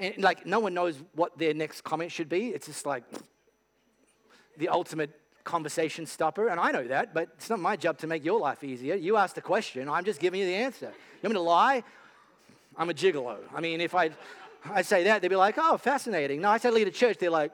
And 0.00 0.18
like, 0.18 0.46
no 0.46 0.58
one 0.58 0.74
knows 0.74 0.96
what 1.14 1.36
their 1.38 1.54
next 1.54 1.82
comment 1.82 2.10
should 2.10 2.28
be. 2.28 2.48
It's 2.48 2.66
just 2.66 2.86
like 2.86 3.04
the 4.56 4.68
ultimate 4.68 5.10
conversation 5.44 6.06
stopper. 6.06 6.48
And 6.48 6.58
I 6.58 6.70
know 6.70 6.86
that, 6.88 7.14
but 7.14 7.28
it's 7.36 7.50
not 7.50 7.60
my 7.60 7.76
job 7.76 7.98
to 7.98 8.06
make 8.06 8.24
your 8.24 8.40
life 8.40 8.64
easier. 8.64 8.94
You 8.94 9.16
asked 9.16 9.34
the 9.34 9.42
question, 9.42 9.88
I'm 9.88 10.04
just 10.04 10.20
giving 10.20 10.40
you 10.40 10.46
the 10.46 10.54
answer. 10.54 10.86
You 10.86 11.28
want 11.28 11.34
me 11.34 11.38
to 11.38 11.40
lie? 11.40 11.84
I'm 12.76 12.88
a 12.88 12.94
gigolo. 12.94 13.38
I 13.54 13.60
mean, 13.60 13.80
if 13.80 13.94
I 13.94 14.10
I 14.70 14.82
say 14.82 15.04
that, 15.04 15.22
they'd 15.22 15.28
be 15.28 15.36
like, 15.36 15.56
oh, 15.58 15.76
fascinating. 15.76 16.40
No, 16.40 16.50
I 16.50 16.58
say 16.58 16.70
lead 16.70 16.88
a 16.88 16.92
church, 16.92 17.18
they're 17.18 17.30
like, 17.30 17.52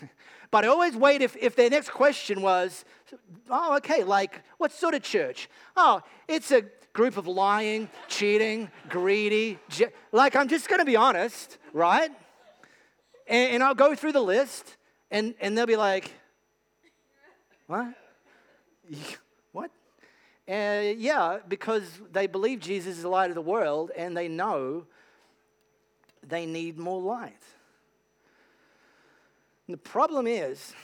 but 0.50 0.64
I 0.64 0.68
always 0.68 0.96
wait 0.96 1.22
if, 1.22 1.36
if 1.36 1.56
their 1.56 1.70
next 1.70 1.90
question 1.90 2.40
was, 2.42 2.84
oh, 3.50 3.76
okay, 3.76 4.02
like, 4.04 4.42
what 4.58 4.72
sort 4.72 4.94
of 4.94 5.02
church? 5.02 5.48
Oh, 5.76 6.00
it's 6.28 6.50
a 6.50 6.62
group 6.92 7.16
of 7.16 7.26
lying, 7.26 7.90
cheating, 8.08 8.70
greedy, 8.88 9.58
je- 9.68 9.90
like, 10.12 10.36
I'm 10.36 10.48
just 10.48 10.68
gonna 10.68 10.84
be 10.84 10.96
honest, 10.96 11.58
right? 11.72 12.10
And, 13.26 13.54
and 13.54 13.62
I'll 13.62 13.74
go 13.74 13.94
through 13.94 14.12
the 14.12 14.22
list, 14.22 14.76
and, 15.10 15.34
and 15.40 15.56
they'll 15.56 15.66
be 15.66 15.76
like, 15.76 16.12
What? 17.66 17.94
Yeah, 20.46 21.38
because 21.48 22.00
they 22.12 22.26
believe 22.26 22.60
Jesus 22.60 22.96
is 22.96 23.02
the 23.02 23.08
light 23.08 23.30
of 23.30 23.34
the 23.34 23.42
world 23.42 23.90
and 23.96 24.16
they 24.16 24.28
know 24.28 24.86
they 26.22 26.46
need 26.46 26.78
more 26.78 27.00
light. 27.00 27.42
And 29.66 29.74
the 29.74 29.78
problem 29.78 30.26
is, 30.26 30.74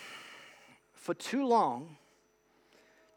for 0.95 1.15
too 1.15 1.47
long, 1.47 1.97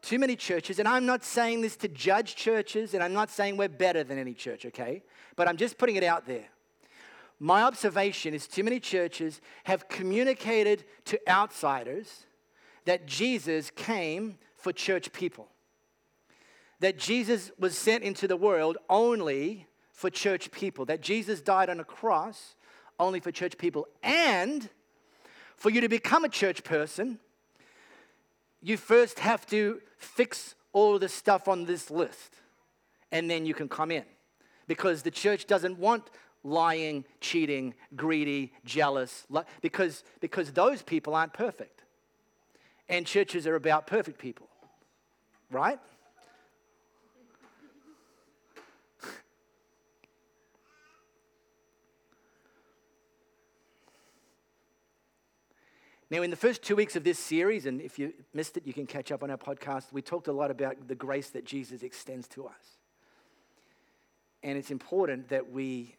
too 0.02 0.18
many 0.18 0.36
churches, 0.36 0.78
and 0.78 0.86
I'm 0.86 1.06
not 1.06 1.24
saying 1.24 1.62
this 1.62 1.76
to 1.76 1.88
judge 1.88 2.36
churches, 2.36 2.92
and 2.92 3.02
I'm 3.02 3.14
not 3.14 3.30
saying 3.30 3.56
we're 3.56 3.68
better 3.68 4.04
than 4.04 4.18
any 4.18 4.34
church, 4.34 4.66
okay? 4.66 5.02
But 5.36 5.48
I'm 5.48 5.56
just 5.56 5.78
putting 5.78 5.96
it 5.96 6.04
out 6.04 6.26
there. 6.26 6.44
My 7.40 7.62
observation 7.62 8.34
is 8.34 8.46
too 8.46 8.62
many 8.62 8.80
churches 8.80 9.40
have 9.64 9.88
communicated 9.88 10.84
to 11.06 11.18
outsiders 11.28 12.26
that 12.84 13.06
Jesus 13.06 13.70
came 13.70 14.36
for 14.56 14.72
church 14.72 15.12
people, 15.12 15.48
that 16.80 16.98
Jesus 16.98 17.50
was 17.58 17.76
sent 17.76 18.04
into 18.04 18.28
the 18.28 18.36
world 18.36 18.78
only 18.88 19.66
for 19.92 20.10
church 20.10 20.50
people, 20.50 20.84
that 20.86 21.00
Jesus 21.00 21.40
died 21.40 21.70
on 21.70 21.80
a 21.80 21.84
cross 21.84 22.54
only 22.98 23.20
for 23.20 23.32
church 23.32 23.58
people, 23.58 23.86
and 24.02 24.68
for 25.56 25.70
you 25.70 25.80
to 25.80 25.88
become 25.88 26.24
a 26.24 26.28
church 26.28 26.62
person, 26.64 27.18
you 28.60 28.76
first 28.76 29.18
have 29.20 29.46
to 29.46 29.80
fix 29.96 30.54
all 30.72 30.98
the 30.98 31.08
stuff 31.08 31.48
on 31.48 31.64
this 31.64 31.90
list, 31.90 32.36
and 33.12 33.30
then 33.30 33.46
you 33.46 33.54
can 33.54 33.68
come 33.68 33.90
in. 33.90 34.04
Because 34.66 35.02
the 35.02 35.10
church 35.10 35.46
doesn't 35.46 35.78
want 35.78 36.10
lying, 36.42 37.04
cheating, 37.20 37.74
greedy, 37.96 38.52
jealous, 38.64 39.26
because, 39.60 40.04
because 40.20 40.52
those 40.52 40.82
people 40.82 41.14
aren't 41.14 41.32
perfect. 41.32 41.82
And 42.88 43.06
churches 43.06 43.46
are 43.46 43.54
about 43.54 43.86
perfect 43.86 44.18
people, 44.18 44.48
right? 45.50 45.78
Now, 56.14 56.22
in 56.22 56.30
the 56.30 56.36
first 56.36 56.62
two 56.62 56.76
weeks 56.76 56.94
of 56.94 57.02
this 57.02 57.18
series, 57.18 57.66
and 57.66 57.80
if 57.80 57.98
you 57.98 58.12
missed 58.32 58.56
it, 58.56 58.64
you 58.64 58.72
can 58.72 58.86
catch 58.86 59.10
up 59.10 59.24
on 59.24 59.32
our 59.32 59.36
podcast, 59.36 59.92
we 59.92 60.00
talked 60.00 60.28
a 60.28 60.32
lot 60.32 60.48
about 60.48 60.86
the 60.86 60.94
grace 60.94 61.30
that 61.30 61.44
Jesus 61.44 61.82
extends 61.82 62.28
to 62.28 62.46
us. 62.46 62.78
And 64.44 64.56
it's 64.56 64.70
important 64.70 65.30
that 65.30 65.50
we 65.50 65.96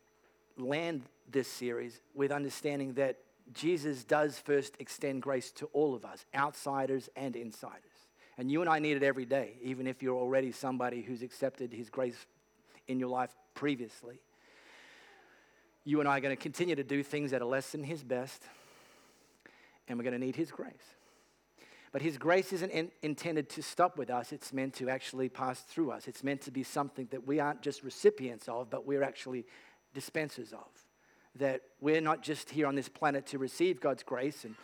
land 0.58 1.02
this 1.30 1.50
series 1.50 2.00
with 2.14 2.32
understanding 2.32 2.94
that 2.94 3.18
Jesus 3.54 4.06
does 4.06 4.40
first 4.40 4.78
extend 4.80 5.22
grace 5.22 5.52
to 5.52 5.66
all 5.74 5.94
of 5.94 6.06
us, 6.06 6.26
outsiders 6.34 7.10
and 7.18 7.36
insiders. 7.36 7.82
And 8.38 8.50
you 8.50 8.62
and 8.62 8.70
I 8.70 8.80
need 8.80 8.96
it 8.96 9.04
every 9.04 9.26
day, 9.26 9.58
even 9.64 9.86
if 9.86 10.02
you're 10.02 10.16
already 10.16 10.54
somebody 10.54 11.02
who's 11.02 11.24
accepted 11.24 11.74
his 11.74 11.90
grace 11.90 12.26
in 12.88 13.02
your 13.02 13.10
life 13.10 13.36
previously. 13.54 14.22
You 15.84 16.00
and 16.00 16.08
I 16.08 16.20
are 16.20 16.22
going 16.22 16.34
to 16.34 16.42
continue 16.42 16.76
to 16.76 16.86
do 16.86 17.04
things 17.04 17.32
that 17.32 17.42
are 17.42 17.46
less 17.46 17.74
than 17.74 17.84
his 17.84 18.02
best 18.02 18.42
and 19.88 19.98
we're 19.98 20.04
going 20.04 20.20
to 20.20 20.26
need 20.26 20.36
His 20.36 20.52
grace. 20.52 20.96
But 21.92 22.02
His 22.02 22.18
grace 22.18 22.52
isn't 22.52 22.72
in, 22.72 22.92
intended 23.02 23.50
to 23.52 23.62
stop 23.62 23.98
with 23.98 24.10
us, 24.10 24.32
it's 24.34 24.52
meant 24.52 24.74
to 24.76 24.90
actually 24.90 25.30
pass 25.30 25.62
through 25.62 25.92
us. 25.92 26.08
It's 26.08 26.24
meant 26.24 26.42
to 26.42 26.52
be 26.52 26.64
something 26.64 27.08
that 27.12 27.26
we 27.26 27.40
aren't 27.40 27.62
just 27.62 27.84
recipients 27.84 28.50
of, 28.50 28.70
but 28.70 28.86
we're 28.86 29.04
actually 29.04 29.46
dispensers 29.94 30.52
of. 30.52 30.68
That 31.36 31.62
we're 31.80 32.02
not 32.02 32.22
just 32.22 32.50
here 32.50 32.68
on 32.68 32.76
this 32.76 32.90
planet 32.90 33.26
to 33.28 33.38
receive 33.38 33.80
God's 33.80 34.04
grace 34.04 34.44
and 34.44 34.56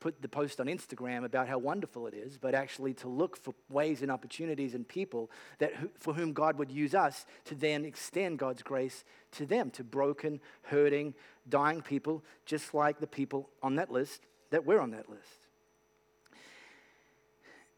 put 0.00 0.22
the 0.22 0.28
post 0.28 0.60
on 0.60 0.66
Instagram 0.66 1.24
about 1.24 1.46
how 1.46 1.58
wonderful 1.58 2.06
it 2.06 2.14
is, 2.14 2.38
but 2.38 2.54
actually 2.54 2.94
to 2.94 3.08
look 3.08 3.36
for 3.36 3.54
ways 3.68 4.02
and 4.02 4.10
opportunities 4.10 4.74
and 4.74 4.88
people 4.88 5.30
that 5.58 5.72
for 5.98 6.14
whom 6.14 6.32
God 6.32 6.58
would 6.58 6.70
use 6.70 6.94
us 6.94 7.26
to 7.44 7.54
then 7.54 7.84
extend 7.84 8.38
God's 8.38 8.62
grace 8.62 9.04
to 9.32 9.44
them, 9.44 9.70
to 9.72 9.84
broken, 9.84 10.40
hurting, 10.62 11.14
dying 11.48 11.82
people, 11.82 12.24
just 12.46 12.74
like 12.74 12.98
the 12.98 13.06
people 13.06 13.50
on 13.62 13.74
that 13.76 13.90
list 13.90 14.22
that 14.50 14.66
we're 14.66 14.80
on 14.80 14.90
that 14.90 15.08
list. 15.08 15.46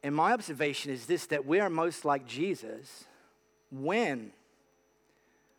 And 0.03 0.15
my 0.15 0.33
observation 0.33 0.91
is 0.91 1.07
this 1.07 1.27
that 1.27 1.47
we 1.47 1.61
are 1.61 1.71
most 1.71 2.05
like 2.05 2.27
Jesus 2.27 3.05
when 3.71 4.33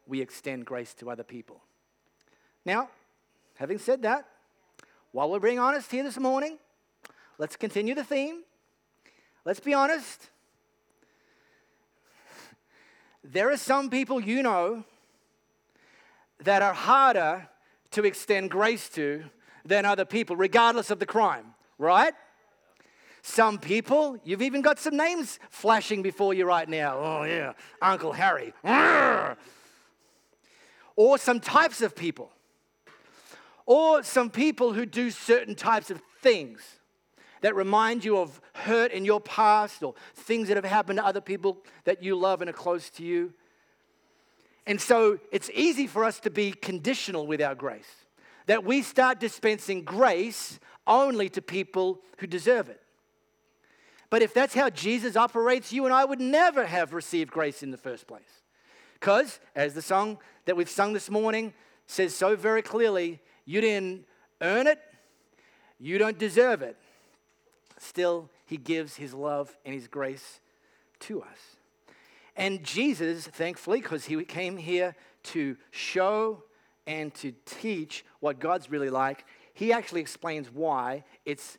we 0.06 0.22
extend 0.22 0.66
grace 0.66 0.94
to 0.96 1.10
other 1.10 1.24
people. 1.24 1.62
Now, 2.66 2.90
having 3.56 3.78
said 3.78 4.02
that, 4.02 4.26
while 5.12 5.30
we're 5.30 5.40
being 5.40 5.60
honest 5.60 5.92
here 5.92 6.04
this 6.04 6.18
morning, 6.18 6.58
let's 7.38 7.56
continue 7.56 7.96
the 7.96 8.04
theme. 8.04 8.44
Let's 9.46 9.60
be 9.60 9.74
honest. 9.74 10.30
There 13.24 13.50
are 13.50 13.58
some 13.58 13.90
people 13.90 14.20
you 14.20 14.44
know 14.44 14.84
that 16.40 16.62
are 16.62 16.74
harder 16.74 17.48
to 17.92 18.04
extend 18.04 18.50
grace 18.50 18.90
to 18.90 19.24
than 19.66 19.86
other 19.86 20.06
people, 20.06 20.36
regardless 20.36 20.92
of 20.92 21.00
the 21.00 21.06
crime, 21.06 21.54
right? 21.78 22.14
Some 23.22 23.58
people, 23.58 24.18
you've 24.26 24.42
even 24.42 24.62
got 24.62 24.80
some 24.80 24.98
names 24.98 25.40
flashing 25.50 26.02
before 26.02 26.34
you 26.34 26.46
right 26.46 26.68
now. 26.68 26.98
Oh, 26.98 27.24
yeah, 27.24 27.54
Uncle 27.82 28.12
Harry. 28.12 28.54
Or 30.96 31.18
some 31.18 31.40
types 31.40 31.82
of 31.82 31.96
people. 31.96 32.32
Or 33.66 34.04
some 34.04 34.30
people 34.30 34.74
who 34.74 34.86
do 34.86 35.10
certain 35.10 35.56
types 35.56 35.90
of 35.90 36.02
things 36.22 36.62
that 37.40 37.56
remind 37.56 38.04
you 38.04 38.18
of 38.18 38.42
hurt 38.54 38.92
in 38.92 39.06
your 39.06 39.22
past 39.22 39.84
or 39.84 39.96
things 40.16 40.50
that 40.50 40.58
have 40.58 40.66
happened 40.66 41.00
to 41.00 41.06
other 41.06 41.22
people 41.22 41.58
that 41.86 42.04
you 42.04 42.18
love 42.18 42.42
and 42.42 42.50
are 42.50 42.54
close 42.54 42.90
to 42.90 43.04
you. 43.04 43.34
And 44.68 44.80
so 44.80 45.20
it's 45.32 45.50
easy 45.54 45.88
for 45.88 46.04
us 46.04 46.20
to 46.22 46.30
be 46.30 46.52
conditional 46.52 47.26
with 47.26 47.42
our 47.42 47.56
grace 47.56 48.03
that 48.46 48.64
we 48.64 48.82
start 48.82 49.20
dispensing 49.20 49.84
grace 49.84 50.60
only 50.86 51.30
to 51.30 51.42
people 51.42 52.02
who 52.18 52.28
deserve 52.28 52.70
it. 52.70 52.82
But 54.10 54.22
if 54.22 54.34
that's 54.34 54.54
how 54.54 54.70
Jesus 54.70 55.16
operates, 55.16 55.74
you 55.74 55.86
and 55.86 55.94
I 55.94 56.06
would 56.06 56.20
never 56.20 56.66
have 56.66 56.94
received 56.94 57.32
grace 57.32 57.64
in 57.64 57.72
the 57.72 57.78
first 57.78 58.06
place. 58.06 58.22
Because, 58.94 59.40
as 59.56 59.74
the 59.74 59.82
song 59.82 60.20
that 60.46 60.56
we've 60.56 60.70
sung 60.70 60.94
this 60.94 61.10
morning 61.10 61.54
says 61.88 62.16
so 62.16 62.36
very 62.36 62.62
clearly, 62.62 63.20
you 63.46 63.60
didn't 63.60 64.06
earn 64.40 64.68
it, 64.68 64.80
you 65.80 65.98
don't 65.98 66.18
deserve 66.18 66.62
it. 66.62 66.78
Still, 67.80 68.30
He 68.46 68.58
gives 68.58 68.96
His 68.96 69.14
love 69.14 69.58
and 69.66 69.74
His 69.74 69.88
grace 69.88 70.40
to 71.02 71.22
us. 71.22 71.58
And 72.36 72.64
Jesus, 72.64 73.28
thankfully, 73.28 73.82
because 73.82 74.06
He 74.06 74.24
came 74.24 74.58
here 74.58 74.96
to 75.24 75.58
show 75.72 76.44
and 76.86 77.14
to 77.16 77.34
teach 77.46 78.06
what 78.20 78.40
God's 78.40 78.70
really 78.70 78.90
like, 78.90 79.26
he 79.54 79.72
actually 79.72 80.02
explains 80.02 80.52
why 80.52 81.04
it's 81.26 81.58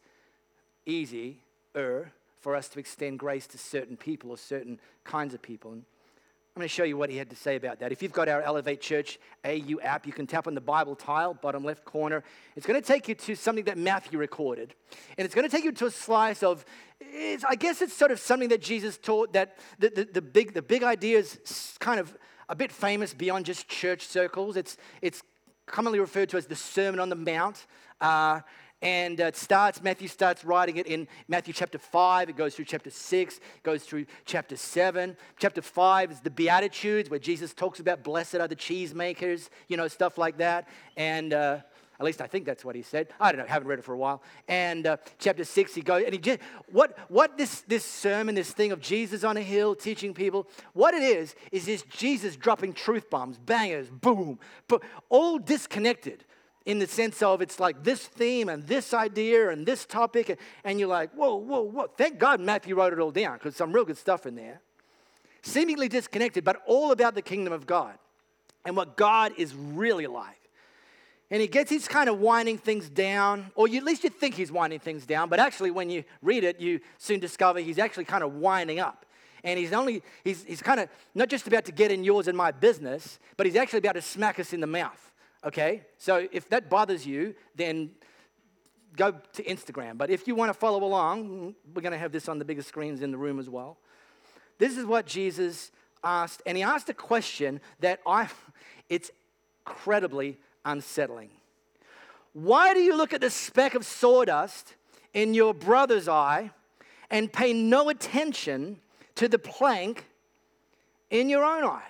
easier 0.87 1.35
for 1.73 2.55
us 2.55 2.69
to 2.69 2.79
extend 2.79 3.19
grace 3.19 3.47
to 3.49 3.59
certain 3.59 3.97
people 3.97 4.31
or 4.31 4.37
certain 4.37 4.79
kinds 5.05 5.35
of 5.35 5.41
people. 5.41 5.73
And 5.73 5.85
I'm 6.55 6.61
going 6.61 6.69
to 6.69 6.73
show 6.73 6.85
you 6.85 6.97
what 6.97 7.11
he 7.11 7.17
had 7.17 7.31
to 7.31 7.37
say 7.37 7.57
about 7.57 7.81
that. 7.81 7.91
If 7.91 8.01
you've 8.01 8.13
got 8.13 8.29
our 8.29 8.41
Elevate 8.41 8.81
Church 8.81 9.19
AU 9.45 9.81
app, 9.83 10.07
you 10.07 10.13
can 10.13 10.25
tap 10.25 10.47
on 10.47 10.55
the 10.55 10.61
Bible 10.61 10.95
tile, 10.95 11.35
bottom 11.35 11.65
left 11.65 11.85
corner. 11.85 12.23
It's 12.55 12.65
going 12.65 12.81
to 12.81 12.87
take 12.87 13.09
you 13.09 13.17
to 13.17 13.35
something 13.35 13.65
that 13.65 13.77
Matthew 13.77 14.21
recorded. 14.21 14.73
And 15.19 15.25
it's 15.25 15.35
going 15.35 15.49
to 15.49 15.51
take 15.51 15.65
you 15.65 15.73
to 15.73 15.87
a 15.87 15.91
slice 15.91 16.45
of, 16.45 16.65
I 17.49 17.57
guess 17.59 17.83
it's 17.83 17.93
sort 17.93 18.13
of 18.13 18.21
something 18.21 18.51
that 18.51 18.63
Jesus 18.63 18.99
taught 18.99 19.33
that 19.33 19.57
the, 19.81 19.89
the, 19.89 20.05
the, 20.05 20.23
big, 20.23 20.55
the 20.55 20.63
big 20.63 20.85
idea 20.85 21.19
is 21.19 21.77
kind 21.81 21.99
of 21.99 22.17
a 22.49 22.55
bit 22.55 22.71
famous 22.73 23.15
beyond 23.15 23.47
just 23.47 23.69
church 23.69 24.07
circles. 24.07 24.57
It's, 24.57 24.77
it's 25.03 25.23
commonly 25.67 26.01
referred 26.01 26.29
to 26.31 26.37
as 26.37 26.47
the 26.47 26.57
Sermon 26.57 27.01
on 27.01 27.09
the 27.09 27.17
Mount. 27.17 27.67
Uh, 28.01 28.41
and 28.83 29.19
uh, 29.19 29.25
it 29.25 29.37
starts, 29.37 29.83
Matthew 29.83 30.09
starts 30.09 30.45
writing 30.45 30.77
it 30.77 30.87
in 30.87 31.09
Matthew 31.27 31.55
chapter 31.55 31.79
5. 31.79 32.29
It 32.29 32.37
goes 32.37 32.55
through 32.55 32.67
chapter 32.67 32.91
6, 32.91 33.41
goes 33.63 33.85
through 33.85 34.05
chapter 34.27 34.57
7. 34.57 35.17
Chapter 35.39 35.63
5 35.63 36.13
is 36.13 36.21
the 36.21 36.29
Beatitudes, 36.29 37.09
where 37.09 37.19
Jesus 37.19 37.55
talks 37.55 37.81
about 37.81 38.05
blessed 38.05 38.35
are 38.35 38.49
the 38.49 38.55
cheesemakers, 38.55 39.49
you 39.69 39.79
know, 39.79 39.89
stuff 39.89 40.19
like 40.19 40.37
that. 40.37 40.69
And 40.99 41.33
uh, 41.33 41.61
at 41.99 42.05
least 42.05 42.21
I 42.21 42.27
think 42.27 42.45
that's 42.45 42.65
what 42.65 42.75
he 42.75 42.83
said. 42.83 43.09
I 43.21 43.31
don't 43.31 43.41
know, 43.41 43.47
haven't 43.47 43.69
read 43.69 43.79
it 43.79 43.85
for 43.85 43.95
a 43.95 43.99
while. 43.99 44.23
And 44.49 44.87
uh, 44.87 44.97
chapter 45.19 45.45
six, 45.45 45.75
he 45.75 45.81
goes, 45.81 46.03
and 46.05 46.13
he 46.13 46.19
just, 46.19 46.41
what, 46.71 46.99
what 47.09 47.39
this, 47.39 47.61
this 47.63 47.85
sermon, 47.85 48.35
this 48.35 48.51
thing 48.53 48.73
of 48.73 48.81
Jesus 48.81 49.23
on 49.23 49.37
a 49.37 49.43
hill 49.43 49.75
teaching 49.75 50.13
people, 50.13 50.49
what 50.73 50.95
it 50.95 51.03
is, 51.03 51.35
is 51.53 51.67
this 51.67 51.83
Jesus 51.83 52.37
dropping 52.37 52.73
truth 52.73 53.09
bombs, 53.11 53.39
bangers, 53.39 53.89
boom, 53.91 54.39
but 54.67 54.83
all 55.09 55.39
disconnected 55.39 56.25
in 56.67 56.79
the 56.79 56.87
sense 56.87 57.23
of 57.23 57.43
it's 57.43 57.61
like 57.61 57.85
this 57.85 58.07
theme 58.07 58.49
and 58.49 58.67
this 58.67 58.95
idea 58.95 59.51
and 59.51 59.67
this 59.67 59.85
topic. 59.85 60.31
And, 60.31 60.39
and 60.65 60.81
you're 60.81 60.89
like, 60.89 61.13
whoa, 61.13 61.37
whoa, 61.37 61.63
whoa. 61.63 61.87
Thank 61.97 62.19
God 62.19 62.41
Matthew 62.41 62.75
wrote 62.75 62.93
it 62.93 62.99
all 62.99 63.11
down 63.11 63.35
because 63.35 63.55
some 63.55 63.73
real 63.73 63.85
good 63.85 63.99
stuff 63.99 64.27
in 64.27 64.35
there. 64.35 64.61
Seemingly 65.43 65.89
disconnected, 65.89 66.43
but 66.43 66.63
all 66.67 66.91
about 66.91 67.15
the 67.15 67.23
kingdom 67.23 67.53
of 67.53 67.67
God 67.67 67.99
and 68.65 68.77
what 68.77 68.97
God 68.97 69.33
is 69.37 69.55
really 69.55 70.07
like. 70.07 70.44
And 71.31 71.41
he 71.41 71.49
gets 71.49 71.71
he's 71.71 71.89
kind 71.89 72.09
of 72.09 72.19
winding 72.19 72.59
things 72.59 72.89
down, 72.89 73.51
or 73.55 73.67
you, 73.67 73.79
at 73.79 73.85
least 73.85 74.05
you 74.05 74.11
think 74.11 74.35
he's 74.35 74.53
winding 74.53 74.79
things 74.79 75.07
down, 75.07 75.29
but 75.29 75.41
actually 75.41 75.71
when 75.71 75.91
you 75.91 76.05
read 76.23 76.45
it, 76.45 76.61
you 76.61 76.81
soon 76.99 77.21
discover 77.21 77.61
he's 77.61 77.79
actually 77.79 78.05
kind 78.05 78.23
of 78.23 78.35
winding 78.35 78.81
up. 78.81 79.07
And 79.43 79.59
he's 79.59 79.73
only 79.73 80.03
he's, 80.23 80.45
he's 80.45 80.63
kind 80.63 80.81
of 80.81 80.89
not 81.15 81.29
just 81.29 81.47
about 81.47 81.65
to 81.67 81.73
get 81.73 81.91
in 81.91 82.03
yours 82.03 82.29
and 82.29 82.37
my 82.37 82.51
business, 82.51 83.19
but 83.37 83.47
he's 83.47 83.57
actually 83.57 83.81
about 83.81 83.95
to 83.95 84.03
smack 84.03 84.39
us 84.39 84.53
in 84.53 84.61
the 84.61 84.67
mouth. 84.67 85.13
Okay? 85.45 85.83
So 85.99 86.27
if 86.33 86.49
that 86.49 86.71
bothers 86.71 87.07
you, 87.07 87.35
then 87.55 87.91
go 88.97 89.13
to 89.33 89.43
Instagram. 89.45 89.99
But 89.99 90.11
if 90.11 90.27
you 90.27 90.35
want 90.35 90.51
to 90.51 90.55
follow 90.55 90.83
along, 90.83 91.55
we're 91.75 91.83
going 91.83 91.93
to 91.93 91.99
have 91.99 92.13
this 92.13 92.29
on 92.29 92.39
the 92.39 92.45
biggest 92.45 92.69
screens 92.69 93.03
in 93.03 93.11
the 93.11 93.19
room 93.19 93.39
as 93.39 93.51
well. 93.51 93.79
This 94.59 94.77
is 94.77 94.87
what 94.87 95.07
Jesus 95.07 95.73
asked, 96.03 96.43
and 96.47 96.57
he 96.57 96.63
asked 96.63 96.89
a 96.89 96.95
question 96.95 97.61
that 97.81 98.01
I 98.07 98.29
it's 98.89 99.11
incredibly 99.67 100.39
unsettling. 100.65 101.31
Why 102.33 102.75
do 102.75 102.81
you 102.81 102.97
look 102.97 103.13
at 103.13 103.21
the 103.21 103.31
speck 103.31 103.75
of 103.75 103.87
sawdust 103.87 104.75
in 105.13 105.35
your 105.35 105.55
brother's 105.55 106.09
eye 106.09 106.51
and 107.11 107.33
pay 107.33 107.53
no 107.53 107.89
attention 107.89 108.81
to 109.15 109.29
the 109.29 109.39
plank 109.39 110.07
in 111.11 111.29
your 111.29 111.45
own 111.45 111.65
eye? 111.65 111.87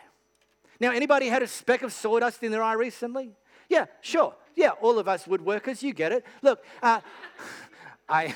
Now, 0.81 0.90
anybody 0.93 1.28
had 1.28 1.43
a 1.43 1.47
speck 1.47 1.83
of 1.83 1.93
sawdust 1.93 2.43
in 2.43 2.52
their 2.52 2.62
eye 2.62 2.75
recently? 2.75 3.31
Yeah, 3.69 3.87
sure. 4.02 4.35
Yeah, 4.54 4.71
all 4.83 4.99
of 4.99 5.09
us 5.09 5.25
woodworkers, 5.25 5.83
you 5.83 5.95
get 5.95 6.12
it. 6.12 6.25
Look, 6.43 6.62
uh, 6.83 7.00
I, 8.09 8.35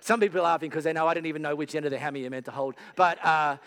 some 0.00 0.20
people 0.20 0.40
are 0.40 0.44
laughing 0.44 0.70
because 0.70 0.84
they 0.84 0.92
know 0.92 1.06
I 1.06 1.14
didn't 1.14 1.26
even 1.26 1.42
know 1.42 1.54
which 1.54 1.74
end 1.74 1.84
of 1.84 1.90
the 1.90 1.98
hammer 1.98 2.18
you 2.18 2.30
meant 2.30 2.46
to 2.46 2.50
hold. 2.50 2.76
But 2.94 3.22
uh, 3.24 3.58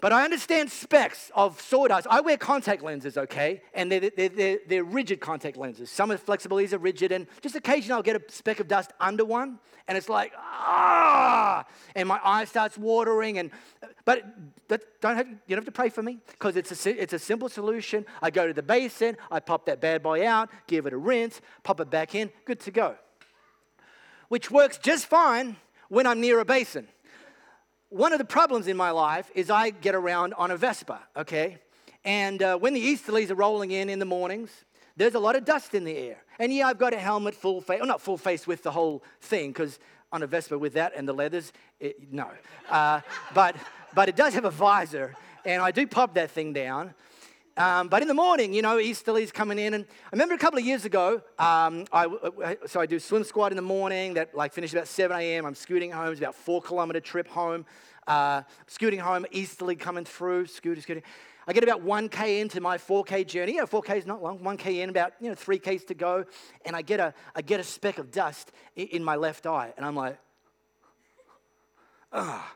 but 0.00 0.12
I 0.12 0.24
understand 0.24 0.70
specks 0.70 1.30
of 1.34 1.60
sawdust. 1.60 2.06
I 2.10 2.20
wear 2.20 2.36
contact 2.36 2.82
lenses, 2.82 3.18
okay? 3.18 3.62
And 3.74 3.92
they're, 3.92 4.10
they're, 4.10 4.28
they're, 4.28 4.58
they're, 4.66 4.84
rigid 4.84 5.20
contact 5.20 5.56
lenses. 5.56 5.90
Some 5.90 6.10
are 6.10 6.16
flexible, 6.16 6.56
these 6.56 6.72
are 6.72 6.78
rigid. 6.78 7.12
And 7.12 7.26
just 7.42 7.54
occasionally 7.54 7.96
I'll 7.96 8.02
get 8.02 8.16
a 8.16 8.32
speck 8.32 8.60
of 8.60 8.68
dust 8.68 8.92
under 8.98 9.24
one, 9.24 9.58
and 9.86 9.98
it's 9.98 10.08
like, 10.08 10.32
ah! 10.36 11.64
And 11.94 12.08
my 12.08 12.20
eye 12.24 12.44
starts 12.44 12.78
watering. 12.78 13.38
And, 13.38 13.50
but 14.04 14.24
don't 15.00 15.16
have, 15.16 15.28
you 15.28 15.36
don't 15.48 15.58
have 15.58 15.64
to 15.66 15.72
pray 15.72 15.90
for 15.90 16.02
me 16.02 16.18
because 16.26 16.56
it's 16.56 16.86
a, 16.86 17.02
it's 17.02 17.12
a 17.12 17.18
simple 17.18 17.48
solution. 17.48 18.06
I 18.22 18.30
go 18.30 18.46
to 18.46 18.52
the 18.52 18.62
basin, 18.62 19.16
I 19.30 19.40
pop 19.40 19.66
that 19.66 19.80
bad 19.80 20.02
boy 20.02 20.26
out, 20.26 20.48
give 20.66 20.86
it 20.86 20.92
a 20.92 20.98
rinse, 20.98 21.40
pop 21.62 21.80
it 21.80 21.90
back 21.90 22.14
in, 22.14 22.30
good 22.44 22.60
to 22.60 22.70
go. 22.70 22.96
Which 24.28 24.50
works 24.50 24.78
just 24.78 25.06
fine 25.06 25.56
when 25.88 26.06
I'm 26.06 26.20
near 26.20 26.40
a 26.40 26.44
basin 26.44 26.86
one 27.90 28.12
of 28.12 28.18
the 28.18 28.24
problems 28.24 28.68
in 28.68 28.76
my 28.76 28.90
life 28.92 29.30
is 29.34 29.50
I 29.50 29.70
get 29.70 29.94
around 29.94 30.34
on 30.34 30.50
a 30.52 30.56
Vespa, 30.56 31.00
okay? 31.16 31.58
And 32.04 32.42
uh, 32.42 32.56
when 32.56 32.72
the 32.72 32.80
easterlies 32.80 33.30
are 33.30 33.34
rolling 33.34 33.72
in 33.72 33.90
in 33.90 33.98
the 33.98 34.04
mornings, 34.04 34.50
there's 34.96 35.14
a 35.14 35.18
lot 35.18 35.36
of 35.36 35.44
dust 35.44 35.74
in 35.74 35.84
the 35.84 35.96
air. 35.96 36.22
And 36.38 36.52
yeah, 36.52 36.68
I've 36.68 36.78
got 36.78 36.94
a 36.94 36.98
helmet 36.98 37.34
full 37.34 37.60
face, 37.60 37.80
well, 37.80 37.88
not 37.88 38.00
full 38.00 38.16
face 38.16 38.46
with 38.46 38.62
the 38.62 38.70
whole 38.70 39.02
thing, 39.20 39.50
because 39.50 39.78
on 40.12 40.22
a 40.22 40.26
Vespa 40.26 40.58
with 40.58 40.74
that 40.74 40.92
and 40.96 41.06
the 41.06 41.12
leathers, 41.12 41.52
it, 41.80 42.12
no. 42.12 42.28
Uh, 42.68 43.00
but, 43.34 43.56
but 43.94 44.08
it 44.08 44.16
does 44.16 44.34
have 44.34 44.44
a 44.44 44.50
visor, 44.50 45.14
and 45.44 45.60
I 45.60 45.70
do 45.70 45.86
pop 45.86 46.14
that 46.14 46.30
thing 46.30 46.52
down. 46.52 46.94
Um, 47.56 47.88
but 47.88 48.00
in 48.02 48.08
the 48.08 48.14
morning, 48.14 48.54
you 48.54 48.62
know, 48.62 48.76
easterlies 48.76 49.32
coming 49.32 49.58
in, 49.58 49.74
and 49.74 49.84
I 50.04 50.08
remember 50.12 50.34
a 50.34 50.38
couple 50.38 50.58
of 50.58 50.64
years 50.64 50.84
ago, 50.84 51.20
um, 51.38 51.84
I, 51.92 52.56
so 52.66 52.80
I 52.80 52.86
do 52.86 52.98
swim 52.98 53.24
squad 53.24 53.52
in 53.52 53.56
the 53.56 53.62
morning. 53.62 54.14
That 54.14 54.34
like 54.34 54.52
finishes 54.52 54.74
about 54.74 54.88
7 54.88 55.16
a.m. 55.18 55.44
I'm 55.44 55.54
scooting 55.54 55.90
home. 55.90 56.12
It's 56.12 56.20
about 56.20 56.34
four 56.34 56.62
kilometer 56.62 57.00
trip 57.00 57.28
home. 57.28 57.66
Uh, 58.06 58.42
scooting 58.66 59.00
home, 59.00 59.26
easterly 59.30 59.76
coming 59.76 60.04
through, 60.04 60.46
scooting, 60.46 60.82
scooting. 60.82 61.02
I 61.46 61.52
get 61.52 61.64
about 61.64 61.84
1K 61.84 62.40
into 62.40 62.60
my 62.60 62.78
4K 62.78 63.26
journey. 63.26 63.56
Yeah, 63.56 63.64
4K 63.64 63.96
is 63.96 64.06
not 64.06 64.22
long. 64.22 64.38
1K 64.38 64.82
in, 64.82 64.90
about 64.90 65.12
you 65.20 65.28
know 65.28 65.34
3Ks 65.34 65.86
to 65.88 65.94
go, 65.94 66.24
and 66.64 66.76
I 66.76 66.82
get 66.82 67.00
a 67.00 67.12
I 67.34 67.42
get 67.42 67.60
a 67.60 67.64
speck 67.64 67.98
of 67.98 68.10
dust 68.10 68.52
in, 68.76 68.86
in 68.88 69.04
my 69.04 69.16
left 69.16 69.46
eye, 69.46 69.72
and 69.76 69.84
I'm 69.84 69.96
like, 69.96 70.18
ah. 72.12 72.54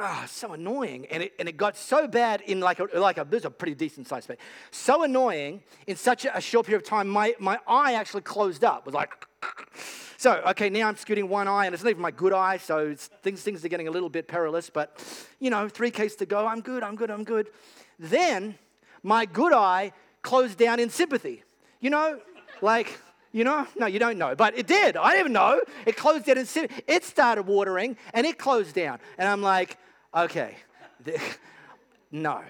Oh 0.00 0.04
ah, 0.04 0.24
so 0.28 0.52
annoying. 0.52 1.06
And 1.10 1.24
it, 1.24 1.32
and 1.40 1.48
it 1.48 1.56
got 1.56 1.76
so 1.76 2.06
bad 2.06 2.40
in 2.42 2.60
like 2.60 2.78
a, 2.78 2.84
like 2.94 3.18
a, 3.18 3.24
this 3.24 3.40
is 3.40 3.46
a 3.46 3.50
pretty 3.50 3.74
decent 3.74 4.06
size 4.06 4.24
space. 4.24 4.36
So 4.70 5.02
annoying 5.02 5.60
in 5.88 5.96
such 5.96 6.24
a, 6.24 6.36
a 6.36 6.40
short 6.40 6.66
period 6.66 6.82
of 6.82 6.88
time, 6.88 7.08
my, 7.08 7.34
my 7.40 7.58
eye 7.66 7.94
actually 7.94 8.22
closed 8.22 8.62
up. 8.62 8.80
It 8.80 8.86
was 8.86 8.94
like, 8.94 9.26
so, 10.16 10.40
okay, 10.50 10.70
now 10.70 10.86
I'm 10.86 10.96
scooting 10.96 11.28
one 11.28 11.48
eye, 11.48 11.66
and 11.66 11.74
it's 11.74 11.82
not 11.82 11.90
even 11.90 12.02
my 12.02 12.12
good 12.12 12.32
eye, 12.32 12.58
so 12.58 12.94
things, 12.94 13.42
things 13.42 13.64
are 13.64 13.68
getting 13.68 13.88
a 13.88 13.90
little 13.90 14.08
bit 14.08 14.28
perilous, 14.28 14.70
but, 14.70 15.04
you 15.40 15.50
know, 15.50 15.68
three 15.68 15.90
Ks 15.90 16.14
to 16.16 16.26
go. 16.26 16.46
I'm 16.46 16.60
good, 16.60 16.84
I'm 16.84 16.94
good, 16.94 17.10
I'm 17.10 17.24
good. 17.24 17.50
Then 17.98 18.56
my 19.02 19.26
good 19.26 19.52
eye 19.52 19.92
closed 20.22 20.58
down 20.58 20.78
in 20.78 20.90
sympathy. 20.90 21.42
You 21.80 21.90
know, 21.90 22.20
like, 22.62 23.00
you 23.32 23.44
know? 23.44 23.66
No, 23.76 23.86
you 23.86 23.98
don't 23.98 24.18
know. 24.18 24.34
But 24.34 24.56
it 24.58 24.66
did. 24.66 24.96
I 24.96 25.16
didn't 25.16 25.32
know. 25.32 25.60
It 25.86 25.96
closed 25.96 26.26
down. 26.26 26.44
It 26.86 27.04
started 27.04 27.42
watering, 27.42 27.96
and 28.14 28.26
it 28.26 28.38
closed 28.38 28.74
down. 28.74 28.98
And 29.18 29.28
I'm 29.28 29.42
like, 29.42 29.76
okay, 30.14 30.56
no, 32.10 32.42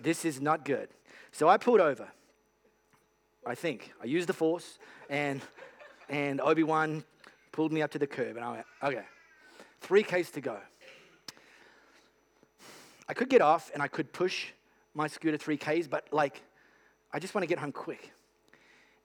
this 0.00 0.24
is 0.24 0.40
not 0.40 0.64
good. 0.64 0.88
So 1.32 1.48
I 1.48 1.56
pulled 1.56 1.80
over. 1.80 2.08
I 3.46 3.54
think 3.54 3.92
I 4.02 4.06
used 4.06 4.28
the 4.28 4.34
force, 4.34 4.78
and 5.08 5.40
and 6.08 6.40
Obi 6.40 6.62
Wan 6.62 7.04
pulled 7.52 7.72
me 7.72 7.82
up 7.82 7.90
to 7.92 7.98
the 7.98 8.06
curb, 8.06 8.36
and 8.36 8.44
I 8.44 8.50
went, 8.50 8.66
okay, 8.82 9.04
three 9.80 10.02
Ks 10.02 10.30
to 10.32 10.40
go. 10.40 10.58
I 13.08 13.14
could 13.14 13.30
get 13.30 13.40
off 13.40 13.70
and 13.72 13.82
I 13.82 13.88
could 13.88 14.12
push 14.12 14.48
my 14.94 15.06
scooter 15.06 15.38
three 15.38 15.56
Ks, 15.56 15.86
but 15.86 16.06
like, 16.12 16.42
I 17.12 17.18
just 17.18 17.34
want 17.34 17.42
to 17.42 17.46
get 17.46 17.58
home 17.58 17.72
quick 17.72 18.12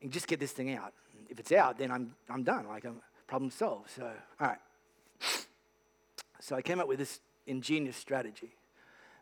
and 0.02 0.12
just 0.12 0.28
get 0.28 0.40
this 0.40 0.52
thing 0.52 0.74
out. 0.74 0.94
If 1.34 1.40
it's 1.40 1.52
out, 1.52 1.78
then 1.78 1.92
I'm 1.92 2.16
I'm 2.30 2.44
done. 2.44 2.68
Like, 2.68 2.86
I'm 2.86 3.02
problem 3.28 3.50
solved. 3.50 3.90
So, 3.90 4.06
all 4.40 4.48
right. 4.48 4.60
So 6.40 6.56
I 6.56 6.62
came 6.62 6.80
up 6.80 6.88
with 6.88 7.00
this 7.00 7.20
ingenious 7.48 7.98
strategy 7.98 8.54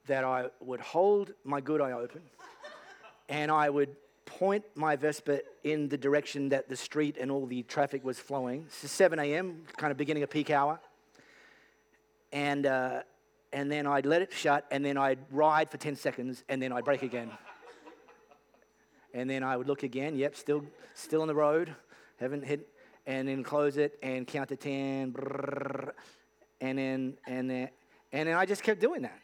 that 0.08 0.26
I 0.26 0.47
would 0.60 0.82
hold 0.82 1.32
my 1.43 1.62
good 1.62 1.80
eye 1.80 1.93
open 1.93 2.21
and 3.30 3.50
I 3.50 3.69
would 3.69 3.95
point 4.26 4.65
my 4.76 4.97
Vespa 4.97 5.39
in 5.63 5.88
the 5.88 5.97
direction 5.97 6.50
that 6.50 6.67
the 6.67 6.76
street 6.76 7.15
and 7.17 7.32
all 7.32 7.45
the 7.45 7.63
traffic 7.63 8.04
was 8.04 8.19
flowing. 8.19 8.65
It's 8.67 8.91
7 8.91 9.17
a.m., 9.17 9.63
kind 9.78 9.91
of 9.91 9.97
beginning 9.97 10.24
of 10.24 10.30
peak 10.30 10.50
hour. 10.50 10.80
And, 12.34 12.65
uh, 12.65 13.04
and 13.54 13.71
then 13.71 13.88
I'd 13.88 14.06
let 14.06 14.21
it 14.21 14.34
shut, 14.34 14.65
and 14.71 14.84
then 14.84 14.97
I'd 14.97 15.19
ride 15.32 15.69
for 15.69 15.78
10 15.78 15.95
seconds, 15.95 16.43
and 16.50 16.62
then 16.62 16.74
I'd 16.74 16.84
brake 16.84 17.04
again. 17.04 17.32
and 19.13 19.30
then 19.30 19.43
I 19.43 19.56
would 19.56 19.67
look 19.67 19.84
again, 19.84 20.17
yep, 20.17 20.36
still, 20.36 20.65
still 20.95 21.21
on 21.21 21.28
the 21.28 21.36
road, 21.36 21.76
haven't 22.22 22.46
hit, 22.46 22.68
and 23.06 23.28
then 23.28 23.44
close 23.44 23.78
it 23.78 23.98
and 24.04 24.28
count 24.28 24.50
to 24.50 24.56
10, 24.56 25.12
brrr, 25.12 25.92
and 26.62 26.78
then, 26.78 27.18
and 27.28 27.50
then, 27.50 27.70
and 28.14 28.30
then 28.30 28.36
I 28.36 28.46
just 28.46 28.64
kept 28.64 28.80
doing 28.80 29.02
that. 29.02 29.20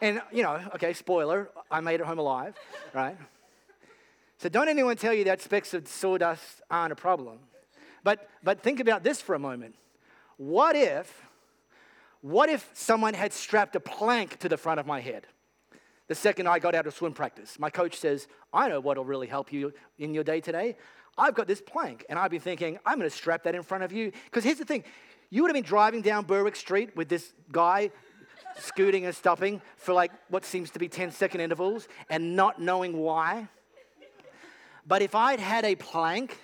And, 0.00 0.20
you 0.32 0.42
know, 0.42 0.60
okay, 0.74 0.92
spoiler, 0.92 1.50
I 1.70 1.80
made 1.80 2.00
it 2.00 2.06
home 2.06 2.18
alive, 2.18 2.56
right? 2.92 3.16
So 4.38 4.48
don't 4.48 4.68
anyone 4.68 4.96
tell 4.96 5.14
you 5.14 5.24
that 5.24 5.40
specks 5.40 5.74
of 5.74 5.86
sawdust 5.86 6.60
aren't 6.70 6.92
a 6.92 6.96
problem. 6.96 7.38
But, 8.02 8.28
but 8.42 8.60
think 8.60 8.80
about 8.80 9.04
this 9.04 9.20
for 9.20 9.34
a 9.34 9.38
moment. 9.38 9.76
What 10.36 10.74
if, 10.74 11.22
what 12.20 12.48
if 12.48 12.68
someone 12.72 13.14
had 13.14 13.32
strapped 13.32 13.76
a 13.76 13.80
plank 13.80 14.38
to 14.40 14.48
the 14.48 14.56
front 14.56 14.80
of 14.80 14.86
my 14.86 15.00
head? 15.00 15.26
The 16.08 16.16
second 16.16 16.48
I 16.48 16.58
got 16.58 16.74
out 16.74 16.86
of 16.86 16.94
swim 16.94 17.12
practice, 17.12 17.58
my 17.58 17.70
coach 17.70 17.96
says, 17.96 18.26
I 18.52 18.68
know 18.68 18.80
what 18.80 18.96
will 18.96 19.04
really 19.04 19.28
help 19.28 19.52
you 19.52 19.72
in 19.98 20.14
your 20.14 20.24
day 20.24 20.40
today. 20.40 20.76
I've 21.16 21.34
got 21.34 21.46
this 21.46 21.60
plank. 21.60 22.04
And 22.08 22.18
I'd 22.18 22.30
be 22.30 22.38
thinking, 22.38 22.78
I'm 22.86 22.98
going 22.98 23.08
to 23.08 23.16
strap 23.16 23.44
that 23.44 23.54
in 23.54 23.62
front 23.62 23.84
of 23.84 23.92
you. 23.92 24.12
Because 24.24 24.44
here's 24.44 24.58
the 24.58 24.64
thing 24.64 24.84
you 25.30 25.42
would 25.42 25.48
have 25.48 25.54
been 25.54 25.68
driving 25.68 26.02
down 26.02 26.24
Berwick 26.24 26.56
Street 26.56 26.94
with 26.94 27.08
this 27.08 27.32
guy 27.50 27.90
scooting 28.58 29.06
and 29.06 29.14
stopping 29.14 29.62
for 29.76 29.94
like 29.94 30.12
what 30.28 30.44
seems 30.44 30.70
to 30.70 30.78
be 30.78 30.88
10 30.88 31.10
second 31.10 31.40
intervals 31.40 31.88
and 32.10 32.36
not 32.36 32.60
knowing 32.60 32.98
why. 32.98 33.48
But 34.86 35.00
if 35.00 35.14
I'd 35.14 35.40
had 35.40 35.64
a 35.64 35.74
plank 35.74 36.38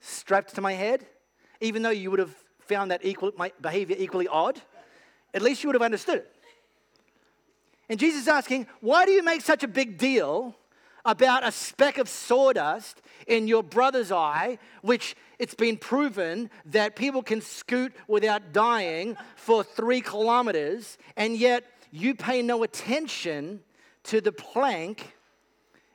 strapped 0.00 0.54
to 0.56 0.60
my 0.60 0.72
head, 0.72 1.06
even 1.60 1.82
though 1.82 1.90
you 1.90 2.10
would 2.10 2.18
have 2.18 2.34
found 2.60 2.90
that 2.90 3.04
equal, 3.04 3.32
my 3.36 3.52
behavior 3.60 3.96
equally 3.98 4.26
odd, 4.28 4.60
at 5.34 5.42
least 5.42 5.62
you 5.62 5.68
would 5.68 5.74
have 5.74 5.82
understood 5.82 6.18
it. 6.18 6.32
And 7.88 8.00
Jesus 8.00 8.22
is 8.22 8.28
asking, 8.28 8.66
why 8.80 9.04
do 9.04 9.12
you 9.12 9.22
make 9.22 9.42
such 9.42 9.62
a 9.62 9.68
big 9.68 9.98
deal 9.98 10.56
about 11.04 11.46
a 11.46 11.52
speck 11.52 11.98
of 11.98 12.08
sawdust 12.08 13.02
in 13.26 13.48
your 13.48 13.62
brother's 13.62 14.12
eye, 14.12 14.58
which 14.82 15.16
it's 15.38 15.54
been 15.54 15.76
proven 15.76 16.50
that 16.66 16.96
people 16.96 17.22
can 17.22 17.40
scoot 17.40 17.92
without 18.06 18.52
dying 18.52 19.16
for 19.36 19.64
three 19.64 20.00
kilometers, 20.00 20.98
and 21.16 21.36
yet 21.36 21.64
you 21.90 22.14
pay 22.14 22.42
no 22.42 22.62
attention 22.62 23.60
to 24.04 24.20
the 24.20 24.32
plank 24.32 25.14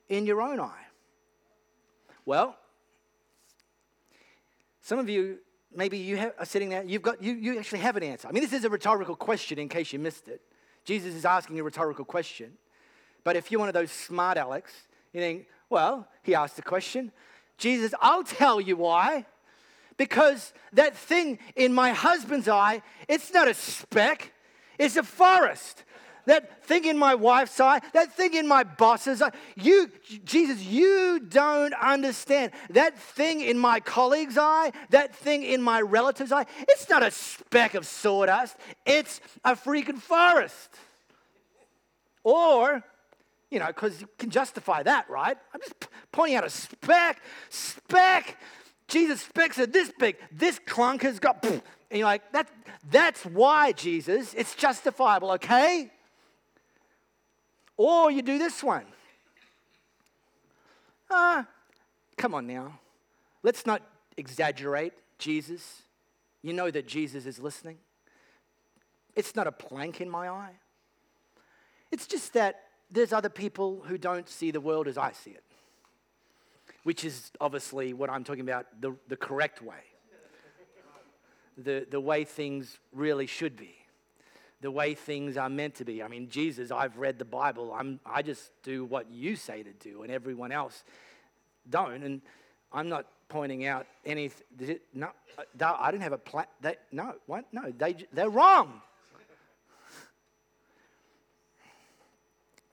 in 0.09 0.25
your 0.25 0.41
own 0.41 0.59
eye. 0.59 0.85
Well, 2.25 2.57
some 4.81 4.99
of 4.99 5.09
you, 5.09 5.39
maybe 5.73 5.97
you 5.97 6.17
have, 6.17 6.33
are 6.39 6.45
sitting 6.45 6.69
there, 6.69 6.83
you've 6.83 7.01
got, 7.01 7.21
you, 7.21 7.33
you 7.33 7.57
actually 7.57 7.79
have 7.79 7.97
an 7.97 8.03
answer. 8.03 8.27
I 8.27 8.31
mean, 8.31 8.43
this 8.43 8.53
is 8.53 8.63
a 8.63 8.69
rhetorical 8.69 9.15
question 9.15 9.59
in 9.59 9.69
case 9.69 9.91
you 9.91 9.99
missed 9.99 10.27
it. 10.27 10.41
Jesus 10.85 11.13
is 11.13 11.25
asking 11.25 11.59
a 11.59 11.63
rhetorical 11.63 12.05
question. 12.05 12.53
But 13.23 13.35
if 13.35 13.51
you're 13.51 13.59
one 13.59 13.67
of 13.67 13.73
those 13.73 13.91
smart 13.91 14.37
Alex, 14.37 14.71
you 15.13 15.21
think, 15.21 15.47
Well, 15.69 16.07
he 16.23 16.35
asked 16.35 16.55
the 16.55 16.61
question, 16.61 17.11
Jesus, 17.57 17.93
I'll 18.01 18.23
tell 18.23 18.61
you 18.61 18.77
why. 18.77 19.25
Because 19.97 20.53
that 20.73 20.95
thing 20.95 21.39
in 21.55 21.73
my 21.73 21.91
husband's 21.91 22.47
eye, 22.47 22.83
it's 23.07 23.33
not 23.33 23.47
a 23.47 23.53
speck, 23.53 24.31
it's 24.77 24.95
a 24.95 25.03
forest. 25.03 25.83
That 26.27 26.65
thing 26.65 26.83
in 26.83 26.97
my 26.97 27.15
wife's 27.15 27.57
eye, 27.57 27.79
that 27.93 28.11
thing 28.11 28.33
in 28.33 28.49
my 28.49 28.65
boss's 28.65 29.21
eye, 29.21 29.31
you, 29.55 29.89
Jesus, 30.25 30.61
you 30.61 31.21
don't 31.21 31.73
understand. 31.73 32.51
That 32.71 32.99
thing 32.99 33.39
in 33.39 33.57
my 33.57 33.79
colleague's 33.79 34.37
eye, 34.37 34.73
that 34.89 35.15
thing 35.15 35.43
in 35.43 35.61
my 35.61 35.79
relative's 35.79 36.33
eye, 36.33 36.45
it's 36.59 36.89
not 36.89 37.01
a 37.01 37.11
speck 37.11 37.75
of 37.75 37.87
sawdust, 37.87 38.57
it's 38.85 39.21
a 39.45 39.55
freaking 39.55 39.99
forest. 39.99 40.69
Or, 42.25 42.83
you 43.49 43.59
know, 43.59 43.67
because 43.67 44.01
you 44.01 44.09
can 44.17 44.29
justify 44.29 44.83
that, 44.83 45.09
right? 45.09 45.37
I'm 45.53 45.61
just 45.61 45.87
pointing 46.11 46.35
out 46.35 46.43
a 46.43 46.49
speck, 46.49 47.21
speck. 47.49 48.37
Jesus' 48.87 49.21
specks 49.21 49.59
are 49.59 49.65
this 49.65 49.91
big. 49.97 50.17
This 50.31 50.59
clunk 50.65 51.03
has 51.03 51.19
got, 51.19 51.43
and 51.45 51.61
you're 51.91 52.05
like, 52.05 52.31
that, 52.33 52.49
that's 52.89 53.25
why, 53.25 53.71
Jesus, 53.71 54.33
it's 54.33 54.55
justifiable, 54.55 55.31
okay? 55.31 55.91
Or 57.77 58.11
you 58.11 58.21
do 58.21 58.37
this 58.37 58.63
one. 58.63 58.85
Ah, 61.09 61.39
uh, 61.39 61.43
come 62.17 62.33
on 62.33 62.47
now. 62.47 62.79
Let's 63.43 63.65
not 63.65 63.81
exaggerate 64.17 64.93
Jesus. 65.19 65.83
You 66.41 66.53
know 66.53 66.69
that 66.69 66.87
Jesus 66.87 67.25
is 67.25 67.39
listening. 67.39 67.77
It's 69.15 69.35
not 69.35 69.47
a 69.47 69.51
plank 69.51 70.01
in 70.01 70.09
my 70.09 70.27
eye. 70.27 70.55
It's 71.91 72.07
just 72.07 72.33
that 72.33 72.66
there's 72.89 73.13
other 73.13 73.29
people 73.29 73.83
who 73.85 73.97
don't 73.97 74.29
see 74.29 74.51
the 74.51 74.61
world 74.61 74.87
as 74.87 74.97
I 74.97 75.11
see 75.11 75.31
it, 75.31 75.43
which 76.83 77.03
is 77.03 77.31
obviously 77.41 77.93
what 77.93 78.09
I'm 78.09 78.23
talking 78.23 78.41
about 78.41 78.67
the, 78.79 78.95
the 79.07 79.17
correct 79.17 79.61
way, 79.61 79.83
the, 81.57 81.85
the 81.89 81.99
way 81.99 82.23
things 82.23 82.77
really 82.93 83.25
should 83.25 83.57
be, 83.57 83.75
the 84.61 84.71
way 84.71 84.93
things 84.93 85.37
are 85.37 85.49
meant 85.49 85.75
to 85.75 85.85
be. 85.85 86.01
I 86.01 86.07
mean, 86.07 86.29
Jesus, 86.29 86.71
I've 86.71 86.97
read 86.97 87.19
the 87.19 87.25
Bible, 87.25 87.73
I'm, 87.73 87.99
I 88.05 88.21
just 88.21 88.51
do 88.63 88.85
what 88.85 89.11
you 89.11 89.35
say 89.35 89.63
to 89.63 89.73
do, 89.73 90.03
and 90.03 90.11
everyone 90.11 90.51
else 90.51 90.83
don't. 91.69 92.03
And 92.03 92.21
I'm 92.71 92.89
not 92.89 93.05
pointing 93.29 93.65
out 93.65 93.85
anything. 94.05 94.79
No, 94.93 95.09
uh, 95.37 95.75
I 95.79 95.91
didn't 95.91 96.03
have 96.03 96.13
a 96.13 96.17
plan. 96.17 96.45
no, 96.91 97.15
what? 97.25 97.45
No, 97.51 97.71
they, 97.77 97.95
they're 98.13 98.29
wrong. 98.29 98.81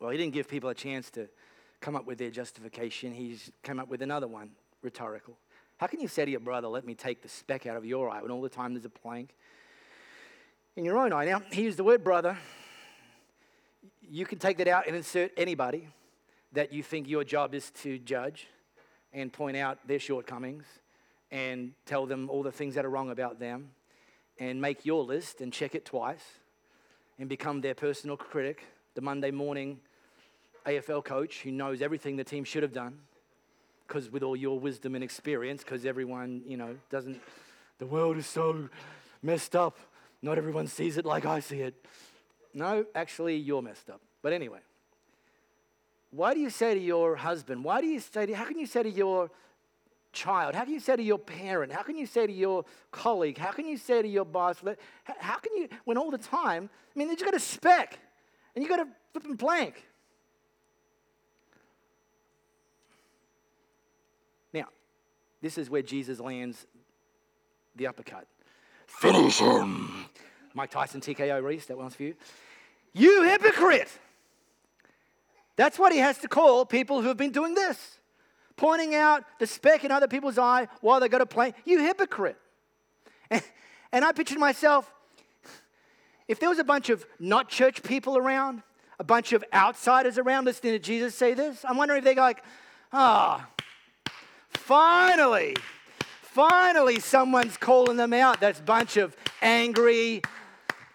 Well, 0.05 0.11
he 0.11 0.19
didn't 0.19 0.35
give 0.35 0.49
people 0.49 0.69
a 0.69 0.75
chance 0.75 1.11
to 1.12 1.31
come 1.81 1.97
up 1.97 2.05
with 2.05 2.19
their 2.19 2.29
justification. 2.29 3.14
He's 3.14 3.51
come 3.62 3.81
up 3.81 3.88
with 3.88 4.03
another 4.03 4.29
one, 4.29 4.51
rhetorical. 4.83 5.38
How 5.79 5.87
can 5.87 5.99
you 5.99 6.09
say 6.09 6.27
to 6.27 6.31
your 6.31 6.40
brother, 6.40 6.69
let 6.69 6.85
me 6.85 6.95
take 6.95 7.23
the 7.23 7.29
speck 7.31 7.64
out 7.64 7.75
of 7.75 7.87
your 7.87 8.11
eye 8.11 8.21
when 8.21 8.31
all 8.31 8.43
the 8.43 8.51
time 8.51 8.75
there's 8.75 8.85
a 8.85 8.90
plank 8.90 9.35
in 10.77 10.85
your 10.85 10.99
own 10.99 11.14
eye? 11.14 11.25
Now, 11.25 11.40
he 11.51 11.62
used 11.62 11.79
the 11.79 11.85
word 11.85 12.05
brother. 12.05 12.37
You 14.03 14.27
can 14.27 14.38
take 14.38 14.59
that 14.59 14.69
out 14.69 14.87
and 14.87 14.95
insert 14.95 15.33
anybody 15.38 15.88
that 16.53 16.71
you 16.71 16.83
think 16.83 17.09
your 17.09 17.25
job 17.25 17.55
is 17.55 17.71
to 17.71 17.99
judge 17.99 18.47
and 19.14 19.33
point 19.33 19.57
out 19.57 19.79
their 19.88 19.99
shortcomings 19.99 20.67
and 21.31 21.73
tell 21.87 22.05
them 22.05 22.29
all 22.29 22.43
the 22.43 22.53
things 22.53 22.75
that 22.75 22.85
are 22.85 22.90
wrong 22.90 23.09
about 23.09 23.40
them 23.40 23.71
and 24.38 24.61
make 24.61 24.85
your 24.85 25.03
list 25.03 25.40
and 25.40 25.51
check 25.51 25.75
it 25.75 25.87
twice 25.87 26.40
and 27.19 27.27
become 27.27 27.62
their 27.62 27.75
personal 27.75 28.19
critic, 28.19 28.64
the 28.95 29.01
Monday 29.01 29.31
morning 29.31 29.81
AFL 30.66 31.05
coach 31.05 31.40
who 31.42 31.50
knows 31.50 31.83
everything 31.83 32.16
the 32.16 32.24
team 32.24 32.44
should 32.44 32.62
have 32.62 32.72
done, 32.72 32.98
because 33.87 34.11
with 34.11 34.22
all 34.22 34.37
your 34.37 34.59
wisdom 34.59 34.94
and 34.94 35.05
experience, 35.05 35.62
because 35.62 35.85
everyone, 35.85 36.42
you 36.46 36.57
know, 36.57 36.77
doesn't, 36.90 37.20
the 37.79 37.87
world 37.87 38.16
is 38.16 38.27
so 38.27 38.68
messed 39.22 39.55
up. 39.55 39.79
Not 40.22 40.38
everyone 40.38 40.66
sees 40.66 40.96
it 40.96 41.05
like 41.05 41.27
I 41.27 41.40
see 41.40 41.61
it. 41.61 41.74
No, 42.55 42.87
actually, 42.94 43.37
you're 43.37 43.61
messed 43.61 43.90
up. 43.90 44.00
But 44.22 44.33
anyway, 44.33 44.61
why 46.11 46.33
do 46.33 46.40
you 46.40 46.48
say 46.48 46.74
to 46.74 46.81
your 46.81 47.16
husband, 47.16 47.62
why 47.64 47.81
do 47.81 47.87
you 47.87 48.00
say 48.00 48.27
to, 48.27 48.35
how 48.35 48.44
can 48.44 48.59
you 48.59 48.66
say 48.66 48.83
to 48.85 48.90
your 48.90 49.31
child, 50.12 50.55
how 50.55 50.64
can 50.64 50.72
you 50.72 50.81
say 50.81 50.96
to 50.96 51.03
your 51.03 51.18
parent, 51.18 51.72
how 51.72 51.83
can 51.83 51.96
you 51.96 52.07
say 52.07 52.27
to 52.27 52.33
your 52.33 52.64
colleague, 52.92 53.37
how 53.37 53.50
can 53.50 53.66
you 53.66 53.77
say 53.77 54.00
to 54.00 54.09
your 54.09 54.24
boss, 54.24 54.62
how 55.18 55.37
can 55.38 55.57
you, 55.57 55.68
when 55.85 55.98
all 55.98 56.11
the 56.11 56.18
time, 56.18 56.70
I 56.94 56.98
mean, 56.98 57.11
you 57.11 57.16
got 57.16 57.35
a 57.35 57.40
speck 57.40 57.98
and 58.55 58.62
you 58.62 58.68
got 58.68 58.81
a 58.81 58.87
flipping 59.12 59.35
blank. 59.35 59.85
This 65.44 65.59
is 65.59 65.68
where 65.68 65.83
Jesus 65.83 66.20
lands 66.20 66.66
the 67.76 67.87
uppercut. 67.87 68.26
Finish 68.87 69.40
him. 69.40 70.07
Mike 70.54 70.70
Tyson, 70.70 71.02
TKO 71.02 71.42
Reese, 71.42 71.66
that 71.66 71.76
one's 71.76 71.94
for 71.94 72.04
you. 72.04 72.14
You 72.94 73.24
hypocrite. 73.24 73.90
That's 75.57 75.78
what 75.78 75.92
he 75.92 75.98
has 75.98 76.16
to 76.20 76.28
call 76.28 76.64
people 76.64 77.02
who 77.02 77.09
have 77.09 77.18
been 77.18 77.30
doing 77.30 77.54
this, 77.54 77.98
pointing 78.57 78.94
out 78.94 79.24
the 79.38 79.46
speck 79.46 79.85
in 79.85 79.90
other 79.90 80.09
people's 80.09 80.38
eye 80.38 80.66
while 80.80 80.98
they 80.98 81.11
go 81.11 81.18
to 81.18 81.26
play. 81.26 81.52
You 81.66 81.80
hypocrite. 81.80 82.38
And, 83.28 83.42
and 83.92 84.02
I 84.02 84.12
pictured 84.12 84.38
myself, 84.38 84.90
if 86.26 86.40
there 86.40 86.48
was 86.48 86.59
a 86.59 86.64
bunch 86.64 86.88
of 86.88 87.04
not 87.20 87.50
church 87.50 87.83
people 87.83 88.16
around, 88.16 88.62
a 88.98 89.04
bunch 89.04 89.35
of 89.35 89.44
outsiders 89.52 90.16
around 90.16 90.46
listening 90.46 90.72
to 90.72 90.78
Jesus 90.78 91.14
say 91.14 91.35
this, 91.35 91.66
I'm 91.68 91.76
wondering 91.76 91.98
if 91.98 92.04
they're 92.04 92.14
like, 92.14 92.42
ah, 92.94 93.46
oh, 93.46 93.63
Finally, 94.64 95.55
finally, 96.22 96.98
someone's 96.98 97.59
calling 97.59 97.98
them 97.98 98.14
out. 98.14 98.40
That's 98.40 98.61
a 98.61 98.62
bunch 98.62 98.96
of 98.96 99.14
angry, 99.42 100.22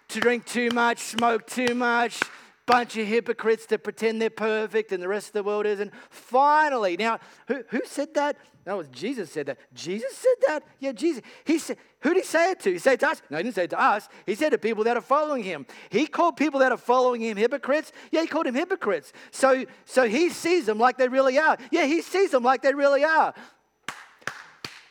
to 0.07 0.19
drink 0.19 0.45
too 0.45 0.69
much, 0.73 0.97
smoke 0.97 1.45
too 1.45 1.75
much, 1.75 2.19
bunch 2.65 2.97
of 2.97 3.05
hypocrites 3.05 3.67
that 3.67 3.83
pretend 3.83 4.19
they're 4.19 4.31
perfect 4.31 4.91
and 4.91 5.03
the 5.03 5.07
rest 5.07 5.27
of 5.27 5.33
the 5.33 5.43
world 5.43 5.67
isn't. 5.67 5.93
Finally, 6.09 6.97
now, 6.97 7.19
who, 7.47 7.63
who 7.69 7.81
said 7.85 8.15
that? 8.15 8.37
No, 8.65 8.83
Jesus 8.83 9.31
said 9.31 9.45
that. 9.47 9.57
Jesus 9.73 10.15
said 10.15 10.35
that? 10.47 10.63
Yeah, 10.79 10.91
Jesus. 10.91 11.21
He 11.45 11.57
said, 11.57 11.77
who 12.01 12.13
did 12.13 12.23
he 12.23 12.27
say 12.27 12.51
it 12.51 12.59
to? 12.61 12.71
He 12.71 12.77
said 12.77 12.93
it 12.93 12.99
to 13.01 13.09
us? 13.09 13.21
No, 13.29 13.37
he 13.37 13.43
didn't 13.43 13.55
say 13.55 13.63
it 13.63 13.69
to 13.71 13.81
us. 13.81 14.07
He 14.25 14.35
said 14.35 14.49
to 14.51 14.57
people 14.57 14.83
that 14.83 14.97
are 14.97 15.01
following 15.01 15.43
him. 15.43 15.65
He 15.89 16.05
called 16.05 16.37
people 16.37 16.59
that 16.59 16.71
are 16.71 16.77
following 16.77 17.21
him 17.21 17.37
hypocrites. 17.37 17.91
Yeah, 18.11 18.21
he 18.21 18.27
called 18.27 18.45
them 18.45 18.55
hypocrites. 18.55 19.13
So, 19.31 19.65
so 19.85 20.07
he 20.07 20.29
sees 20.29 20.65
them 20.65 20.77
like 20.77 20.97
they 20.97 21.07
really 21.07 21.39
are. 21.39 21.57
Yeah, 21.71 21.85
he 21.85 22.01
sees 22.01 22.31
them 22.31 22.43
like 22.43 22.61
they 22.61 22.73
really 22.73 23.03
are. 23.03 23.33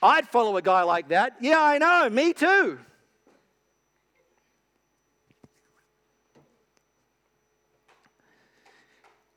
I'd 0.02 0.28
follow 0.28 0.56
a 0.56 0.62
guy 0.62 0.82
like 0.82 1.08
that. 1.08 1.36
Yeah, 1.40 1.60
I 1.60 1.78
know, 1.78 2.08
me 2.10 2.32
too. 2.32 2.78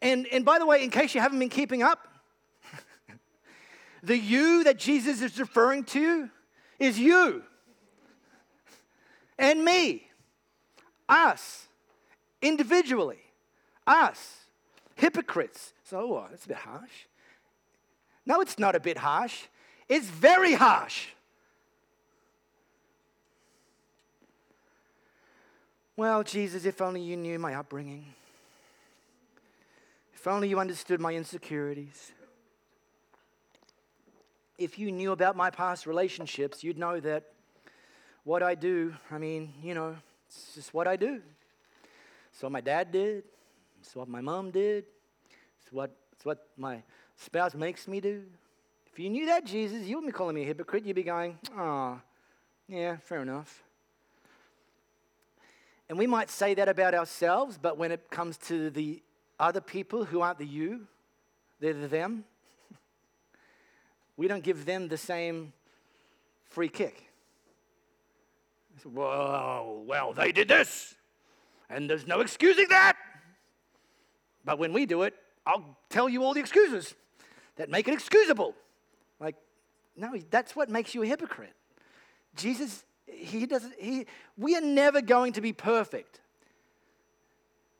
And, 0.02 0.28
and 0.32 0.44
by 0.44 0.60
the 0.60 0.66
way, 0.66 0.84
in 0.84 0.90
case 0.90 1.14
you 1.14 1.22
haven't 1.22 1.40
been 1.40 1.50
keeping 1.50 1.84
up, 1.84 2.08
the 4.04 4.18
you 4.18 4.64
that 4.64 4.78
Jesus 4.78 5.22
is 5.22 5.40
referring 5.40 5.84
to 5.86 6.30
is 6.80 6.98
you 7.00 7.44
and 9.38 9.66
me, 9.66 10.08
us, 11.10 11.68
individually, 12.42 13.20
us, 13.88 14.46
hypocrites. 14.96 15.74
So, 15.84 16.08
what? 16.08 16.30
That's 16.30 16.46
a 16.46 16.50
bit 16.50 16.58
harsh. 16.58 17.08
No, 18.26 18.40
it's 18.42 18.60
not 18.60 18.76
a 18.76 18.80
bit 18.80 19.00
harsh. 19.00 19.48
It's 19.92 20.08
very 20.08 20.54
harsh. 20.54 21.08
Well, 25.98 26.24
Jesus, 26.24 26.64
if 26.64 26.82
only 26.82 27.02
you 27.02 27.18
knew 27.18 27.38
my 27.38 27.56
upbringing. 27.56 28.06
If 30.14 30.26
only 30.28 30.48
you 30.48 30.62
understood 30.62 31.02
my 31.02 31.14
insecurities. 31.14 32.14
If 34.58 34.80
you 34.80 34.94
knew 34.94 35.12
about 35.12 35.36
my 35.36 35.50
past 35.50 35.86
relationships, 35.86 36.64
you'd 36.64 36.78
know 36.78 37.02
that 37.02 37.26
what 38.24 38.42
I 38.42 38.56
do, 38.56 38.94
I 39.12 39.18
mean, 39.18 39.52
you 39.62 39.74
know, 39.74 39.98
it's 40.30 40.56
just 40.56 40.74
what 40.74 40.88
I 40.88 40.96
do. 40.96 41.22
It's 42.32 42.42
what 42.42 42.54
my 42.54 42.62
dad 42.62 42.94
did. 42.94 43.26
It's 43.82 43.94
what 43.94 44.08
my 44.08 44.22
mom 44.22 44.52
did. 44.52 44.86
It's 45.62 45.74
what, 45.74 45.94
it's 46.14 46.24
what 46.24 46.48
my 46.56 46.82
spouse 47.18 47.56
makes 47.56 47.90
me 47.90 48.00
do. 48.00 48.24
If 48.92 49.00
you 49.00 49.10
knew 49.10 49.26
that, 49.28 49.46
Jesus, 49.46 49.88
you 49.88 49.96
wouldn't 49.96 50.14
be 50.14 50.18
calling 50.18 50.36
me 50.36 50.42
a 50.42 50.46
hypocrite. 50.46 50.86
You'd 50.86 50.96
be 50.96 51.04
going, 51.04 51.38
oh, 51.58 52.02
yeah, 52.68 52.98
fair 52.98 53.22
enough. 53.22 53.64
And 55.88 55.98
we 55.98 56.08
might 56.08 56.30
say 56.30 56.54
that 56.56 56.68
about 56.68 56.94
ourselves, 56.94 57.58
but 57.62 57.78
when 57.78 57.92
it 57.92 58.10
comes 58.10 58.38
to 58.48 58.70
the 58.70 59.02
other 59.40 59.62
people 59.62 60.04
who 60.04 60.22
aren't 60.22 60.40
the 60.40 60.46
you, 60.46 60.88
they're 61.60 61.74
the 61.74 61.88
them, 61.88 62.26
we 64.18 64.28
don't 64.28 64.44
give 64.44 64.66
them 64.66 64.90
the 64.90 64.98
same 64.98 65.54
free 66.50 66.70
kick. 66.70 67.10
Whoa, 68.84 69.84
well, 69.86 70.12
they 70.12 70.32
did 70.32 70.48
this, 70.48 70.96
and 71.70 71.90
there's 71.90 72.08
no 72.08 72.20
excusing 72.20 72.68
that. 72.70 72.98
But 74.44 74.60
when 74.60 74.74
we 74.74 74.86
do 74.86 75.04
it, 75.04 75.14
I'll 75.46 75.78
tell 75.90 76.10
you 76.10 76.24
all 76.24 76.34
the 76.34 76.40
excuses 76.40 76.94
that 77.56 77.70
make 77.70 77.88
it 77.88 77.94
excusable. 77.94 78.56
No, 80.02 80.16
that's 80.32 80.56
what 80.56 80.68
makes 80.68 80.96
you 80.96 81.04
a 81.04 81.06
hypocrite. 81.06 81.54
Jesus, 82.36 82.84
he 83.06 83.46
doesn't, 83.46 83.76
he, 83.80 84.08
we 84.36 84.56
are 84.56 84.62
never 84.62 85.00
going 85.00 85.34
to 85.34 85.42
be 85.42 85.54
perfect 85.54 86.20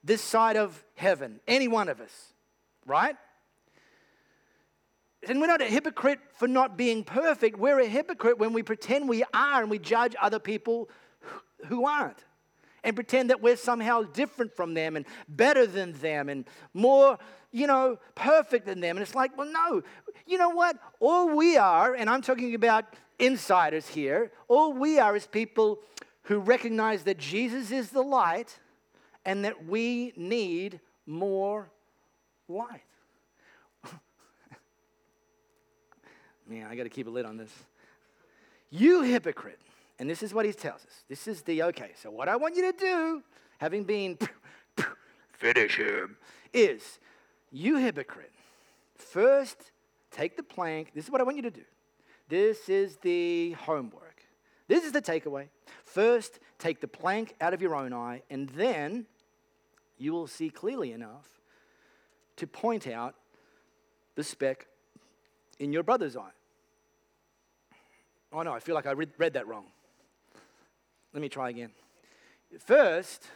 this 0.04 0.22
side 0.22 0.56
of 0.56 0.84
heaven, 0.94 1.40
any 1.48 1.68
one 1.68 1.90
of 1.90 2.00
us, 2.00 2.34
right? 2.86 3.16
And 5.28 5.42
we're 5.42 5.48
not 5.48 5.62
a 5.62 5.66
hypocrite 5.66 6.20
for 6.34 6.48
not 6.48 6.78
being 6.78 7.04
perfect. 7.04 7.58
We're 7.58 7.80
a 7.80 7.88
hypocrite 7.88 8.38
when 8.38 8.54
we 8.54 8.62
pretend 8.62 9.10
we 9.10 9.24
are 9.34 9.62
and 9.62 9.72
we 9.72 9.80
judge 9.80 10.16
other 10.22 10.40
people 10.40 10.90
who 11.68 11.88
aren't 11.88 12.24
and 12.84 12.96
pretend 12.96 13.30
that 13.30 13.42
we're 13.42 13.56
somehow 13.56 14.04
different 14.04 14.56
from 14.56 14.74
them 14.74 14.96
and 14.96 15.06
better 15.28 15.68
than 15.68 15.94
them 15.94 16.30
and 16.30 16.46
more, 16.74 17.20
you 17.52 17.68
know, 17.68 17.98
perfect 18.16 18.66
than 18.66 18.80
them. 18.80 18.98
And 18.98 19.04
it's 19.04 19.16
like, 19.16 19.38
well, 19.38 19.52
no, 19.52 19.84
you 20.26 20.38
know 20.38 20.50
what? 20.50 20.78
All 21.00 21.36
we 21.36 21.58
are, 21.58 21.94
and 21.94 22.10
I'm 22.10 22.22
talking 22.22 22.56
about 22.56 22.86
insiders 23.20 23.88
here, 23.88 24.32
all 24.48 24.74
we 24.74 25.00
are 25.00 25.16
is 25.16 25.28
people 25.28 25.80
who 26.24 26.40
recognize 26.40 27.04
that 27.04 27.18
Jesus 27.18 27.72
is 27.72 27.90
the 27.90 28.02
light 28.02 28.60
and 29.26 29.46
that 29.46 29.66
we 29.66 30.14
need 30.16 30.80
more 31.06 31.70
light. 32.48 32.82
Man, 36.48 36.68
I 36.70 36.76
got 36.76 36.84
to 36.84 36.90
keep 36.90 37.08
a 37.08 37.10
lid 37.10 37.26
on 37.26 37.38
this. 37.38 37.52
You 38.70 39.02
hypocrite. 39.04 39.60
And 40.02 40.10
this 40.10 40.24
is 40.24 40.34
what 40.34 40.48
he 40.48 40.52
tells 40.52 40.84
us. 40.84 41.04
This 41.08 41.28
is 41.28 41.44
the 41.44 41.62
okay. 41.62 41.92
So, 42.02 42.10
what 42.10 42.28
I 42.28 42.36
want 42.36 42.56
you 42.56 42.72
to 42.72 42.76
do, 42.76 43.22
having 43.60 43.84
been 43.84 44.18
finish 45.34 45.78
him, 45.78 46.18
is 46.52 46.98
you 47.52 47.78
hypocrite. 47.78 48.32
First, 48.96 49.72
take 50.10 50.38
the 50.38 50.42
plank. 50.42 50.92
This 50.96 51.06
is 51.06 51.12
what 51.12 51.22
I 51.22 51.24
want 51.24 51.38
you 51.38 51.44
to 51.44 51.52
do. 51.52 51.62
This 52.28 52.68
is 52.68 52.98
the 53.04 53.52
homework. 53.52 54.24
This 54.68 54.86
is 54.86 54.92
the 54.92 55.04
takeaway. 55.04 55.50
First, 55.86 56.40
take 56.58 56.82
the 56.82 56.88
plank 56.88 57.36
out 57.40 57.54
of 57.54 57.62
your 57.62 57.76
own 57.76 57.94
eye, 57.94 58.24
and 58.32 58.50
then 58.50 59.06
you 60.00 60.14
will 60.14 60.26
see 60.26 60.50
clearly 60.50 60.94
enough 60.94 61.28
to 62.38 62.48
point 62.48 62.88
out 62.88 63.14
the 64.16 64.24
speck 64.24 64.66
in 65.60 65.72
your 65.72 65.84
brother's 65.84 66.18
eye. 66.18 66.34
Oh 68.34 68.42
no, 68.42 68.52
I 68.52 68.60
feel 68.60 68.74
like 68.74 68.88
I 68.88 68.94
read, 68.94 69.12
read 69.20 69.34
that 69.34 69.46
wrong. 69.46 69.66
Let 71.14 71.22
me 71.22 71.30
try 71.30 71.50
again. 71.50 71.72
First, 72.60 73.28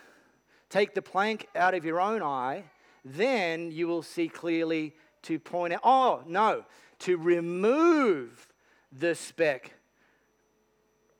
take 0.69 0.93
the 0.93 1.01
plank 1.01 1.47
out 1.55 1.73
of 1.73 1.85
your 1.85 1.99
own 1.99 2.21
eye, 2.21 2.63
then 3.03 3.71
you 3.71 3.87
will 3.87 4.03
see 4.03 4.29
clearly 4.29 4.93
to 5.23 5.39
point 5.39 5.73
out. 5.73 5.81
Oh, 5.83 6.23
no, 6.25 6.63
to 6.99 7.17
remove 7.17 8.47
the 8.91 9.15
speck 9.15 9.73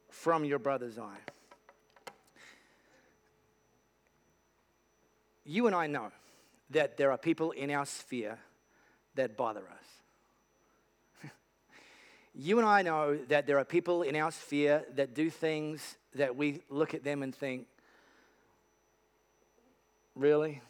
from 0.09 0.45
your 0.45 0.59
brother's 0.59 0.97
eye. 0.97 1.17
You 5.43 5.67
and 5.67 5.75
I 5.75 5.87
know 5.87 6.11
that 6.71 6.97
there 6.97 7.11
are 7.11 7.17
people 7.17 7.51
in 7.51 7.69
our 7.69 7.85
sphere 7.85 8.39
that 9.13 9.37
bother 9.37 9.61
us 9.61 11.31
you 12.35 12.57
and 12.57 12.67
I 12.67 12.81
know 12.81 13.17
that 13.29 13.45
there 13.45 13.59
are 13.59 13.65
people 13.65 14.01
in 14.01 14.15
our 14.15 14.31
sphere 14.31 14.83
that 14.95 15.13
do 15.13 15.29
things 15.29 15.97
that 16.15 16.36
we 16.36 16.62
look 16.69 16.93
at 16.93 17.04
them 17.04 17.23
and 17.23 17.34
think, 17.34 17.67
really? 20.15 20.62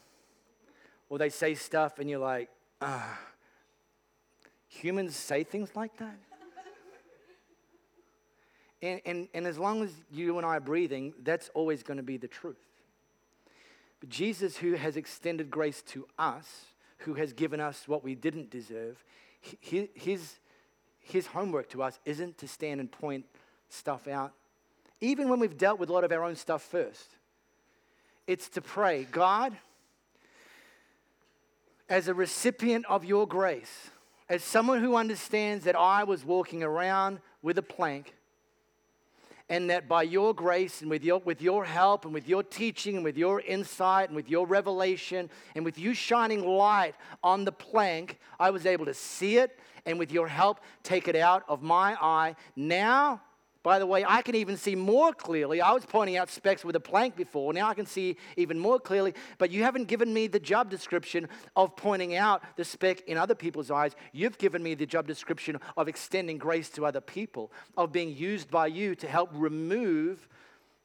Well, 1.07 1.17
they 1.17 1.29
say 1.29 1.55
stuff 1.55 1.99
and 1.99 2.09
you're 2.09 2.19
like, 2.19 2.49
ah, 2.81 3.19
humans 4.67 5.15
say 5.15 5.43
things 5.43 5.75
like 5.75 5.95
that? 5.97 6.17
and, 8.81 9.01
and, 9.05 9.27
and 9.33 9.47
as 9.47 9.57
long 9.57 9.83
as 9.83 9.91
you 10.11 10.37
and 10.37 10.45
I 10.45 10.57
are 10.57 10.59
breathing, 10.59 11.13
that's 11.23 11.49
always 11.53 11.83
going 11.83 11.97
to 11.97 12.03
be 12.03 12.17
the 12.17 12.27
truth. 12.27 12.57
But 13.99 14.09
Jesus, 14.09 14.57
who 14.57 14.73
has 14.73 14.97
extended 14.97 15.49
grace 15.49 15.81
to 15.83 16.07
us, 16.19 16.65
who 16.99 17.13
has 17.15 17.33
given 17.33 17.59
us 17.59 17.87
what 17.87 18.03
we 18.03 18.15
didn't 18.15 18.49
deserve, 18.49 19.03
his, 19.61 20.39
his 20.99 21.27
homework 21.27 21.69
to 21.69 21.83
us 21.83 21.99
isn't 22.03 22.37
to 22.39 22.47
stand 22.47 22.79
and 22.79 22.91
point 22.91 23.25
stuff 23.69 24.07
out, 24.07 24.33
even 25.01 25.29
when 25.29 25.39
we've 25.39 25.57
dealt 25.57 25.79
with 25.79 25.89
a 25.89 25.93
lot 25.93 26.03
of 26.03 26.11
our 26.11 26.23
own 26.23 26.35
stuff 26.35 26.61
first. 26.61 27.09
It's 28.27 28.49
to 28.49 28.61
pray, 28.61 29.07
God, 29.11 29.55
as 31.87 32.07
a 32.07 32.13
recipient 32.13 32.85
of 32.87 33.05
your 33.05 33.27
grace, 33.27 33.89
as 34.29 34.43
someone 34.43 34.81
who 34.81 34.95
understands 34.95 35.65
that 35.65 35.75
I 35.75 36.03
was 36.03 36.25
walking 36.25 36.63
around 36.63 37.19
with 37.43 37.57
a 37.57 37.61
plank, 37.61 38.15
and 39.47 39.69
that 39.69 39.87
by 39.87 40.01
your 40.01 40.33
grace 40.33 40.81
and 40.81 40.89
with 40.89 41.03
your, 41.03 41.19
with 41.19 41.41
your 41.41 41.65
help 41.65 42.05
and 42.05 42.13
with 42.13 42.27
your 42.27 42.41
teaching 42.41 42.95
and 42.95 43.03
with 43.03 43.15
your 43.15 43.41
insight 43.41 44.09
and 44.09 44.15
with 44.15 44.27
your 44.27 44.47
revelation 44.47 45.29
and 45.55 45.63
with 45.63 45.77
you 45.77 45.93
shining 45.93 46.43
light 46.43 46.95
on 47.23 47.45
the 47.45 47.51
plank, 47.51 48.17
I 48.39 48.49
was 48.49 48.65
able 48.65 48.85
to 48.85 48.93
see 48.93 49.37
it 49.37 49.59
and 49.85 49.99
with 49.99 50.11
your 50.11 50.27
help, 50.27 50.61
take 50.81 51.07
it 51.07 51.15
out 51.15 51.43
of 51.47 51.61
my 51.61 51.95
eye. 52.01 52.35
Now, 52.55 53.21
by 53.65 53.79
the 53.79 53.87
way, 53.87 54.05
I 54.07 54.21
can 54.21 54.35
even 54.35 54.57
see 54.57 54.75
more 54.75 55.11
clearly. 55.11 55.59
I 55.59 55.71
was 55.71 55.87
pointing 55.87 56.17
out 56.17 56.29
specks 56.29 56.63
with 56.63 56.75
a 56.75 56.79
plank 56.79 57.15
before. 57.15 57.51
Now 57.51 57.67
I 57.67 57.73
can 57.73 57.87
see 57.87 58.15
even 58.37 58.59
more 58.59 58.79
clearly. 58.79 59.15
But 59.39 59.49
you 59.49 59.63
haven't 59.63 59.85
given 59.85 60.13
me 60.13 60.27
the 60.27 60.39
job 60.39 60.69
description 60.69 61.27
of 61.55 61.75
pointing 61.75 62.15
out 62.15 62.43
the 62.57 62.63
speck 62.63 63.01
in 63.07 63.17
other 63.17 63.33
people's 63.33 63.71
eyes. 63.71 63.95
You've 64.11 64.37
given 64.37 64.61
me 64.61 64.75
the 64.75 64.85
job 64.85 65.07
description 65.07 65.59
of 65.75 65.87
extending 65.87 66.37
grace 66.37 66.69
to 66.69 66.85
other 66.85 67.01
people, 67.01 67.51
of 67.75 67.91
being 67.91 68.15
used 68.15 68.51
by 68.51 68.67
you 68.67 68.93
to 68.93 69.07
help 69.07 69.31
remove 69.33 70.29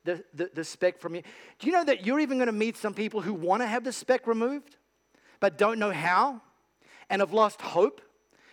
the, 0.04 0.24
the, 0.32 0.50
the 0.54 0.64
speck 0.64 0.98
from 0.98 1.14
you. 1.14 1.22
Do 1.58 1.66
you 1.66 1.74
know 1.74 1.84
that 1.84 2.06
you're 2.06 2.20
even 2.20 2.38
going 2.38 2.46
to 2.46 2.52
meet 2.52 2.78
some 2.78 2.94
people 2.94 3.20
who 3.20 3.34
want 3.34 3.60
to 3.60 3.66
have 3.66 3.84
the 3.84 3.92
speck 3.92 4.26
removed, 4.26 4.78
but 5.38 5.58
don't 5.58 5.78
know 5.78 5.92
how 5.92 6.40
and 7.10 7.20
have 7.20 7.34
lost 7.34 7.60
hope? 7.60 8.00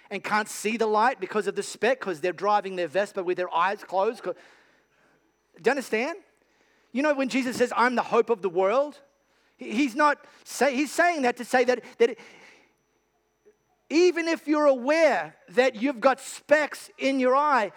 And 0.10 0.24
can't 0.24 0.48
see 0.48 0.78
the 0.78 0.88
light 0.88 1.20
because 1.20 1.48
of 1.48 1.56
the 1.56 1.64
speck 1.64 2.00
because 2.00 2.22
they're 2.22 2.34
driving 2.34 2.76
their 2.76 2.88
Vespa 2.88 3.24
with 3.24 3.38
their 3.38 3.54
eyes 3.54 3.84
closed. 3.84 4.24
Do 4.24 4.34
you 5.64 5.72
understand? 5.72 6.18
You 6.92 7.02
know, 7.02 7.14
when 7.14 7.30
Jesus 7.30 7.58
says, 7.58 7.74
I'm 7.76 7.96
the 7.96 8.04
hope 8.04 8.30
of 8.30 8.42
the 8.42 8.50
world, 8.50 9.00
he's 9.58 9.96
not 9.96 10.18
say, 10.44 10.76
he's 10.76 10.92
saying 10.92 11.24
that 11.24 11.38
to 11.38 11.46
say 11.46 11.64
that, 11.66 11.84
that 11.98 12.18
even 13.90 14.28
if 14.28 14.48
you're 14.48 14.66
aware 14.66 15.36
that 15.50 15.76
you've 15.82 16.00
got 16.00 16.20
specks 16.20 16.90
in 16.98 17.20
your 17.20 17.36
eye, 17.36 17.72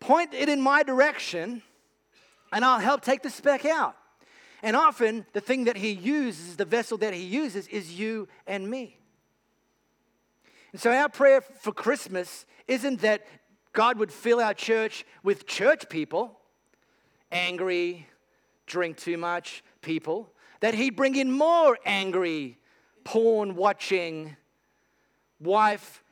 point 0.00 0.34
it 0.34 0.48
in 0.48 0.60
my 0.60 0.82
direction 0.82 1.62
and 2.52 2.64
I'll 2.64 2.80
help 2.80 3.02
take 3.02 3.22
the 3.22 3.30
speck 3.30 3.64
out. 3.64 3.96
And 4.62 4.74
often, 4.74 5.26
the 5.32 5.40
thing 5.40 5.64
that 5.64 5.76
he 5.76 5.90
uses, 5.90 6.56
the 6.56 6.64
vessel 6.64 6.98
that 6.98 7.12
he 7.12 7.22
uses, 7.22 7.68
is 7.68 7.98
you 7.98 8.26
and 8.46 8.68
me. 8.68 8.98
And 10.72 10.80
so, 10.80 10.92
our 10.92 11.08
prayer 11.08 11.40
for 11.40 11.72
Christmas 11.72 12.46
isn't 12.66 13.00
that 13.00 13.26
God 13.72 13.98
would 13.98 14.12
fill 14.12 14.40
our 14.40 14.54
church 14.54 15.04
with 15.22 15.46
church 15.46 15.88
people, 15.88 16.38
angry, 17.30 18.06
drink 18.66 18.96
too 18.96 19.16
much 19.16 19.62
people, 19.82 20.32
that 20.60 20.74
He'd 20.74 20.96
bring 20.96 21.14
in 21.14 21.30
more 21.30 21.78
angry, 21.84 22.58
porn 23.04 23.54
watching, 23.54 24.36
wife 25.40 26.02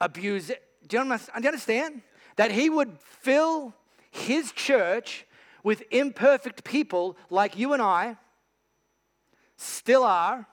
abuse. 0.00 0.50
Do 0.86 0.96
you 0.96 1.14
understand? 1.34 2.02
That 2.36 2.52
He 2.52 2.70
would 2.70 2.98
fill 3.00 3.74
His 4.10 4.52
church 4.52 5.26
with 5.62 5.82
imperfect 5.90 6.62
people 6.62 7.16
like 7.30 7.58
you 7.58 7.72
and 7.72 7.82
I 7.82 8.16
still 9.56 10.04
are, 10.04 10.46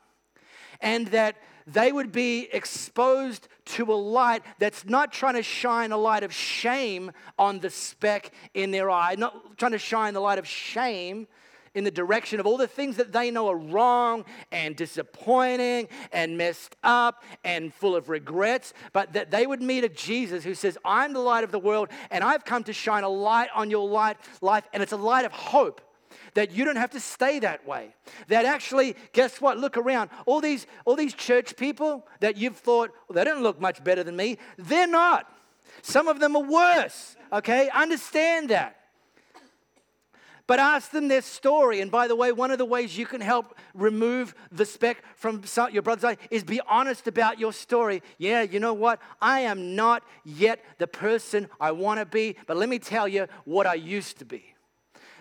and 0.80 1.08
that 1.08 1.36
they 1.68 1.92
would 1.92 2.12
be 2.12 2.50
exposed 2.52 3.48
to 3.66 3.92
a 3.92 3.96
light 3.96 4.44
that's 4.60 4.86
not 4.86 5.12
trying 5.12 5.36
to 5.36 5.44
shine 5.44 5.92
a 5.92 5.98
light 5.98 6.24
of 6.24 6.34
shame 6.34 7.12
on 7.38 7.60
the 7.60 7.70
speck 7.70 8.32
in 8.54 8.72
their 8.72 8.90
eye, 8.90 9.16
not 9.16 9.58
trying 9.58 9.72
to 9.72 9.78
shine 9.78 10.14
the 10.14 10.20
light 10.20 10.40
of 10.40 10.48
shame 10.48 11.28
in 11.74 11.84
the 11.84 11.92
direction 11.92 12.40
of 12.40 12.46
all 12.46 12.58
the 12.58 12.68
things 12.68 12.98
that 12.98 13.12
they 13.14 13.32
know 13.32 13.48
are 13.48 13.58
wrong 13.58 14.26
and 14.52 14.76
disappointing 14.76 15.88
and 16.12 16.38
messed 16.38 16.76
up 16.84 17.24
and 17.44 17.74
full 17.74 17.96
of 17.96 18.10
regrets, 18.10 18.74
but 18.92 19.14
that 19.14 19.32
they 19.32 19.48
would 19.48 19.62
meet 19.62 19.84
a 19.84 19.90
Jesus 19.90 20.44
who 20.44 20.54
says, 20.54 20.78
I'm 20.84 21.14
the 21.14 21.20
light 21.20 21.44
of 21.44 21.52
the 21.52 21.60
world 21.60 21.90
and 22.10 22.24
I've 22.24 22.44
come 22.44 22.64
to 22.66 22.74
shine 22.74 23.04
a 23.04 23.10
light 23.10 23.50
on 23.56 23.70
your 23.70 23.88
light, 23.88 24.18
life, 24.42 24.66
and 24.74 24.84
it's 24.84 24.92
a 24.92 24.98
light 24.98 25.26
of 25.26 25.32
hope 25.32 25.82
that 26.34 26.52
you 26.52 26.66
don't 26.66 26.76
have 26.76 26.92
to 26.92 27.00
stay 27.00 27.40
that 27.40 27.66
way. 27.68 27.94
That 28.28 28.46
actually, 28.46 28.96
guess 29.14 29.40
what? 29.42 29.58
Look 29.58 29.78
around. 29.78 30.10
All 30.26 30.42
these, 30.42 30.68
all 30.86 30.96
these 30.96 31.14
church 31.14 31.56
people 31.58 32.08
that 32.20 32.38
you've 32.38 32.58
thought, 32.58 32.92
well, 33.08 33.16
they 33.16 33.24
don't 33.24 33.44
look 33.44 33.60
much 33.60 33.84
better 33.84 34.04
than 34.04 34.16
me, 34.16 34.38
they're 34.58 34.88
not. 34.88 35.32
Some 35.82 36.08
of 36.08 36.20
them 36.20 36.36
are 36.36 36.44
worse, 36.44 37.16
okay? 37.32 37.70
Understand 37.74 38.50
that. 38.50 38.78
but 40.52 40.60
ask 40.60 40.92
them 40.92 41.08
their 41.08 41.22
story. 41.22 41.80
And 41.80 41.90
by 41.90 42.10
the 42.10 42.16
way, 42.16 42.34
one 42.34 42.52
of 42.52 42.58
the 42.58 42.66
ways 42.66 42.98
you 42.98 43.06
can 43.06 43.22
help 43.22 43.58
remove 43.74 44.36
the 44.52 44.66
speck 44.66 45.02
from 45.16 45.42
your 45.72 45.82
brother's 45.82 46.04
eye 46.04 46.18
is 46.30 46.44
be 46.44 46.60
honest 46.68 47.08
about 47.08 47.40
your 47.40 47.54
story. 47.54 48.04
Yeah, 48.18 48.42
you 48.42 48.60
know 48.60 48.74
what? 48.74 49.00
I 49.22 49.40
am 49.42 49.78
not 49.78 50.04
yet 50.26 50.62
the 50.78 50.88
person 50.88 51.48
I 51.62 51.72
want 51.72 52.02
to 52.02 52.06
be, 52.06 52.36
but 52.48 52.58
let 52.58 52.68
me 52.68 52.80
tell 52.80 53.08
you 53.08 53.28
what 53.46 53.66
I 53.66 53.76
used 53.76 54.20
to 54.20 54.26
be. 54.26 54.51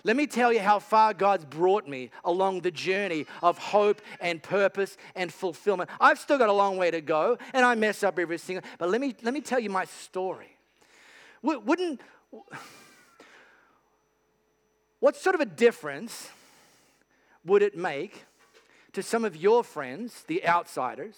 Let 0.05 0.17
me 0.17 0.27
tell 0.27 0.53
you 0.53 0.61
how 0.61 0.79
far 0.79 1.13
God's 1.15 1.45
brought 1.45 1.87
me 1.87 2.11
along 2.25 2.61
the 2.61 2.71
journey 2.71 3.27
of 3.43 3.59
hope 3.59 4.01
and 4.21 4.43
purpose 4.43 4.97
and 5.15 5.33
fulfillment. 5.33 5.91
I've 6.01 6.19
still 6.19 6.39
got 6.39 6.49
a 6.49 6.55
long 6.55 6.77
way 6.77 6.91
to 6.91 7.01
go, 7.01 7.39
and 7.53 7.65
I 7.65 7.75
mess 7.75 8.03
up 8.03 8.19
every 8.19 8.39
single. 8.39 8.65
But 8.79 8.91
let 8.91 9.01
me 9.01 9.15
let 9.23 9.35
me 9.35 9.41
tell 9.41 9.61
you 9.61 9.71
my 9.71 9.85
story. 9.85 10.57
Wouldn't 11.43 12.01
what 15.01 15.17
sort 15.17 15.35
of 15.35 15.41
a 15.41 15.47
difference 15.47 16.29
would 17.45 17.63
it 17.63 17.77
make 17.77 18.25
to 18.93 19.03
some 19.03 19.25
of 19.25 19.37
your 19.37 19.65
friends, 19.65 20.25
the 20.27 20.47
outsiders, 20.47 21.17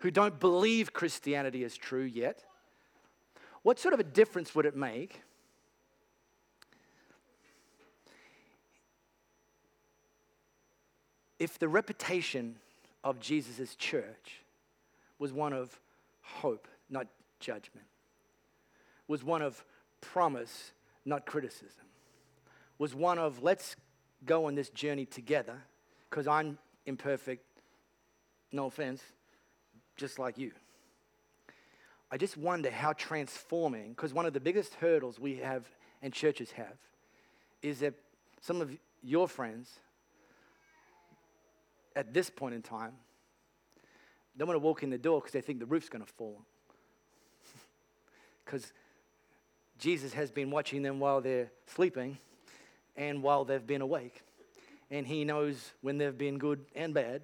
who 0.00 0.10
don't 0.10 0.38
believe 0.40 0.92
Christianity 0.92 1.64
is 1.64 1.76
true 1.76 2.04
yet? 2.04 2.44
What 3.62 3.78
sort 3.78 3.92
of 3.92 4.00
a 4.00 4.04
difference 4.04 4.54
would 4.54 4.64
it 4.66 4.76
make 4.76 5.22
if 11.38 11.58
the 11.58 11.68
reputation 11.68 12.56
of 13.04 13.20
Jesus' 13.20 13.76
church 13.76 14.42
was 15.18 15.32
one 15.32 15.52
of 15.52 15.78
hope, 16.22 16.68
not 16.90 17.06
judgment, 17.40 17.86
was 19.08 19.22
one 19.22 19.42
of 19.42 19.64
promise, 20.00 20.72
not 21.04 21.26
criticism, 21.26 21.84
was 22.78 22.94
one 22.94 23.18
of 23.18 23.42
let's 23.42 23.76
go 24.24 24.46
on 24.46 24.54
this 24.54 24.70
journey 24.70 25.06
together 25.06 25.62
because 26.10 26.26
I'm 26.26 26.58
imperfect, 26.86 27.44
no 28.52 28.66
offense, 28.66 29.02
just 29.96 30.18
like 30.18 30.38
you. 30.38 30.52
I 32.10 32.16
just 32.16 32.36
wonder 32.36 32.70
how 32.70 32.92
transforming, 32.92 33.90
because 33.90 34.14
one 34.14 34.26
of 34.26 34.32
the 34.32 34.40
biggest 34.40 34.74
hurdles 34.74 35.18
we 35.18 35.36
have 35.36 35.66
and 36.02 36.12
churches 36.12 36.52
have 36.52 36.76
is 37.62 37.80
that 37.80 37.94
some 38.40 38.60
of 38.60 38.70
your 39.02 39.26
friends 39.26 39.80
at 41.96 42.14
this 42.14 42.30
point 42.30 42.54
in 42.54 42.62
time 42.62 42.92
don't 44.36 44.48
want 44.48 44.56
to 44.56 44.64
walk 44.64 44.82
in 44.82 44.90
the 44.90 44.98
door 44.98 45.20
because 45.20 45.32
they 45.32 45.40
think 45.40 45.60
the 45.60 45.66
roof's 45.66 45.88
going 45.88 46.04
to 46.04 46.12
fall. 46.12 46.42
Because 48.44 48.72
Jesus 49.78 50.12
has 50.12 50.30
been 50.30 50.50
watching 50.50 50.82
them 50.82 51.00
while 51.00 51.20
they're 51.20 51.50
sleeping 51.66 52.18
and 52.96 53.22
while 53.22 53.44
they've 53.44 53.66
been 53.66 53.80
awake. 53.80 54.22
And 54.90 55.06
He 55.06 55.24
knows 55.24 55.72
when 55.80 55.98
they've 55.98 56.16
been 56.16 56.38
good 56.38 56.64
and 56.76 56.94
bad. 56.94 57.22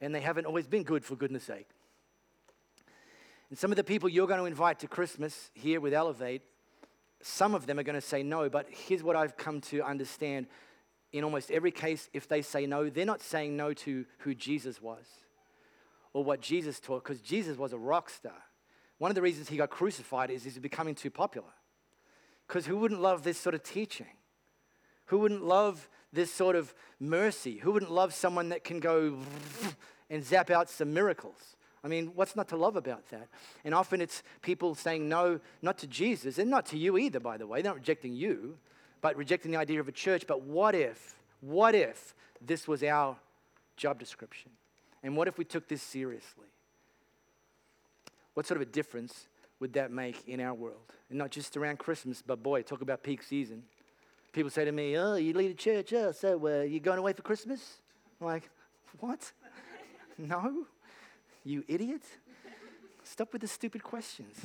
And 0.00 0.14
they 0.14 0.20
haven't 0.20 0.44
always 0.44 0.66
been 0.66 0.82
good 0.82 1.04
for 1.04 1.16
goodness 1.16 1.44
sake. 1.44 1.68
And 3.48 3.58
some 3.58 3.70
of 3.70 3.76
the 3.76 3.84
people 3.84 4.08
you're 4.08 4.26
going 4.26 4.40
to 4.40 4.46
invite 4.46 4.80
to 4.80 4.88
Christmas 4.88 5.50
here 5.54 5.80
with 5.80 5.94
Elevate, 5.94 6.42
some 7.22 7.54
of 7.54 7.66
them 7.66 7.78
are 7.78 7.82
going 7.82 7.94
to 7.94 8.06
say 8.06 8.22
no, 8.22 8.50
but 8.50 8.66
here's 8.68 9.02
what 9.02 9.16
I've 9.16 9.36
come 9.36 9.60
to 9.62 9.82
understand 9.82 10.46
in 11.12 11.24
almost 11.24 11.50
every 11.50 11.70
case, 11.70 12.08
if 12.12 12.28
they 12.28 12.42
say 12.42 12.66
no, 12.66 12.90
they're 12.90 13.06
not 13.06 13.22
saying 13.22 13.56
no 13.56 13.72
to 13.72 14.04
who 14.18 14.34
Jesus 14.34 14.80
was 14.82 15.04
or 16.12 16.24
what 16.24 16.40
Jesus 16.40 16.80
taught, 16.80 17.04
because 17.04 17.20
Jesus 17.20 17.56
was 17.56 17.72
a 17.72 17.78
rock 17.78 18.10
star. 18.10 18.44
One 18.98 19.10
of 19.10 19.14
the 19.14 19.22
reasons 19.22 19.48
he 19.48 19.56
got 19.56 19.70
crucified 19.70 20.30
is 20.30 20.44
he's 20.44 20.58
becoming 20.58 20.94
too 20.94 21.10
popular. 21.10 21.48
Because 22.46 22.66
who 22.66 22.76
wouldn't 22.78 23.00
love 23.00 23.22
this 23.22 23.38
sort 23.38 23.54
of 23.54 23.62
teaching? 23.62 24.06
Who 25.06 25.18
wouldn't 25.18 25.44
love 25.44 25.88
this 26.12 26.32
sort 26.32 26.56
of 26.56 26.74
mercy? 26.98 27.58
Who 27.58 27.72
wouldn't 27.72 27.92
love 27.92 28.12
someone 28.12 28.48
that 28.50 28.64
can 28.64 28.80
go 28.80 29.18
and 30.10 30.24
zap 30.24 30.50
out 30.50 30.68
some 30.68 30.92
miracles? 30.92 31.56
I 31.84 31.88
mean, 31.88 32.12
what's 32.14 32.34
not 32.34 32.48
to 32.48 32.56
love 32.56 32.76
about 32.76 33.08
that? 33.10 33.28
And 33.64 33.74
often 33.74 34.00
it's 34.00 34.22
people 34.42 34.74
saying 34.74 35.08
no, 35.08 35.40
not 35.62 35.78
to 35.78 35.86
Jesus, 35.86 36.38
and 36.38 36.50
not 36.50 36.66
to 36.66 36.78
you 36.78 36.98
either, 36.98 37.20
by 37.20 37.36
the 37.36 37.46
way. 37.46 37.62
They're 37.62 37.70
not 37.70 37.78
rejecting 37.78 38.14
you 38.14 38.58
but 39.00 39.16
rejecting 39.16 39.50
the 39.52 39.58
idea 39.58 39.80
of 39.80 39.88
a 39.88 39.92
church. 39.92 40.26
But 40.26 40.42
what 40.42 40.74
if, 40.74 41.14
what 41.40 41.74
if 41.74 42.14
this 42.40 42.66
was 42.66 42.82
our 42.82 43.16
job 43.76 43.98
description? 43.98 44.50
And 45.02 45.16
what 45.16 45.28
if 45.28 45.38
we 45.38 45.44
took 45.44 45.68
this 45.68 45.82
seriously? 45.82 46.46
What 48.34 48.46
sort 48.46 48.60
of 48.60 48.68
a 48.68 48.70
difference 48.70 49.28
would 49.60 49.72
that 49.74 49.90
make 49.90 50.28
in 50.28 50.40
our 50.40 50.54
world? 50.54 50.92
And 51.10 51.18
not 51.18 51.30
just 51.30 51.56
around 51.56 51.78
Christmas, 51.78 52.22
but 52.24 52.42
boy, 52.42 52.62
talk 52.62 52.82
about 52.82 53.02
peak 53.02 53.22
season. 53.22 53.62
People 54.32 54.50
say 54.50 54.64
to 54.64 54.72
me, 54.72 54.96
Oh, 54.96 55.14
you 55.16 55.32
lead 55.32 55.50
a 55.50 55.54
church, 55.54 55.92
oh, 55.92 56.12
so 56.12 56.46
uh, 56.46 56.62
you 56.62 56.80
going 56.80 56.98
away 56.98 57.12
for 57.12 57.22
Christmas? 57.22 57.78
I'm 58.20 58.26
like, 58.26 58.48
What? 59.00 59.32
no? 60.18 60.66
You 61.44 61.64
idiot? 61.66 62.02
Stop 63.04 63.32
with 63.32 63.40
the 63.40 63.48
stupid 63.48 63.82
questions. 63.82 64.36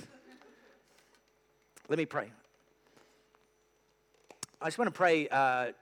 Let 1.89 1.99
me 1.99 2.05
pray. 2.05 2.31
I 4.63 4.67
just 4.67 4.77
want 4.77 4.87
to 4.87 4.97
pray 4.97 5.27
uh, 5.27 5.73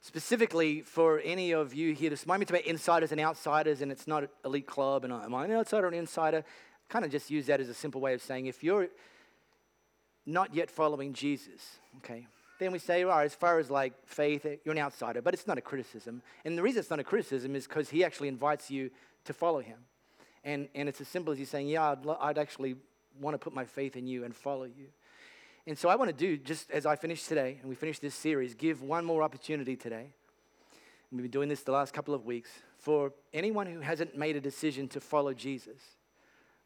specifically 0.00 0.80
for 0.80 1.20
any 1.20 1.52
of 1.52 1.72
you 1.72 1.94
here 1.94 2.10
this 2.10 2.24
to 2.24 2.32
about 2.32 2.62
insiders 2.62 3.12
and 3.12 3.20
outsiders, 3.20 3.80
and 3.80 3.92
it's 3.92 4.08
not 4.08 4.24
an 4.24 4.28
elite 4.44 4.66
club, 4.66 5.04
and 5.04 5.12
am 5.12 5.32
I 5.36 5.44
an 5.44 5.52
outsider 5.52 5.86
or 5.86 5.88
an 5.88 5.94
insider? 5.94 6.44
Kind 6.88 7.04
of 7.04 7.12
just 7.12 7.30
use 7.30 7.46
that 7.46 7.60
as 7.60 7.68
a 7.68 7.74
simple 7.74 8.00
way 8.00 8.14
of 8.14 8.20
saying 8.20 8.46
if 8.46 8.64
you're 8.64 8.88
not 10.26 10.52
yet 10.52 10.68
following 10.68 11.12
Jesus, 11.12 11.78
okay, 11.98 12.26
then 12.58 12.72
we 12.72 12.80
say, 12.80 13.04
all 13.04 13.10
right, 13.10 13.24
as 13.24 13.36
far 13.36 13.60
as 13.60 13.70
like 13.70 13.92
faith, 14.04 14.44
you're 14.64 14.74
an 14.74 14.80
outsider, 14.80 15.22
but 15.22 15.32
it's 15.32 15.46
not 15.46 15.56
a 15.56 15.60
criticism. 15.60 16.20
And 16.44 16.58
the 16.58 16.62
reason 16.62 16.80
it's 16.80 16.90
not 16.90 16.98
a 16.98 17.04
criticism 17.04 17.54
is 17.54 17.68
because 17.68 17.88
he 17.88 18.02
actually 18.02 18.26
invites 18.26 18.68
you 18.68 18.90
to 19.26 19.32
follow 19.32 19.60
him. 19.60 19.78
And, 20.42 20.68
and 20.74 20.88
it's 20.88 21.00
as 21.00 21.06
simple 21.06 21.32
as 21.32 21.38
he's 21.38 21.50
saying, 21.50 21.68
yeah, 21.68 21.92
I'd, 21.92 22.04
I'd 22.20 22.38
actually 22.38 22.74
want 23.20 23.34
to 23.34 23.38
put 23.38 23.54
my 23.54 23.64
faith 23.64 23.96
in 23.96 24.08
you 24.08 24.24
and 24.24 24.34
follow 24.34 24.64
you. 24.64 24.88
And 25.68 25.76
so 25.76 25.90
I 25.90 25.96
want 25.96 26.08
to 26.08 26.16
do, 26.16 26.38
just 26.38 26.70
as 26.70 26.86
I 26.86 26.96
finish 26.96 27.24
today 27.24 27.58
and 27.60 27.68
we 27.68 27.74
finish 27.74 27.98
this 27.98 28.14
series, 28.14 28.54
give 28.54 28.80
one 28.80 29.04
more 29.04 29.22
opportunity 29.22 29.76
today. 29.76 30.06
We've 31.12 31.20
been 31.20 31.30
doing 31.30 31.50
this 31.50 31.62
the 31.62 31.72
last 31.72 31.92
couple 31.92 32.14
of 32.14 32.24
weeks 32.24 32.48
for 32.78 33.12
anyone 33.34 33.66
who 33.66 33.80
hasn't 33.80 34.16
made 34.16 34.34
a 34.34 34.40
decision 34.40 34.88
to 34.88 35.00
follow 35.00 35.34
Jesus. 35.34 35.76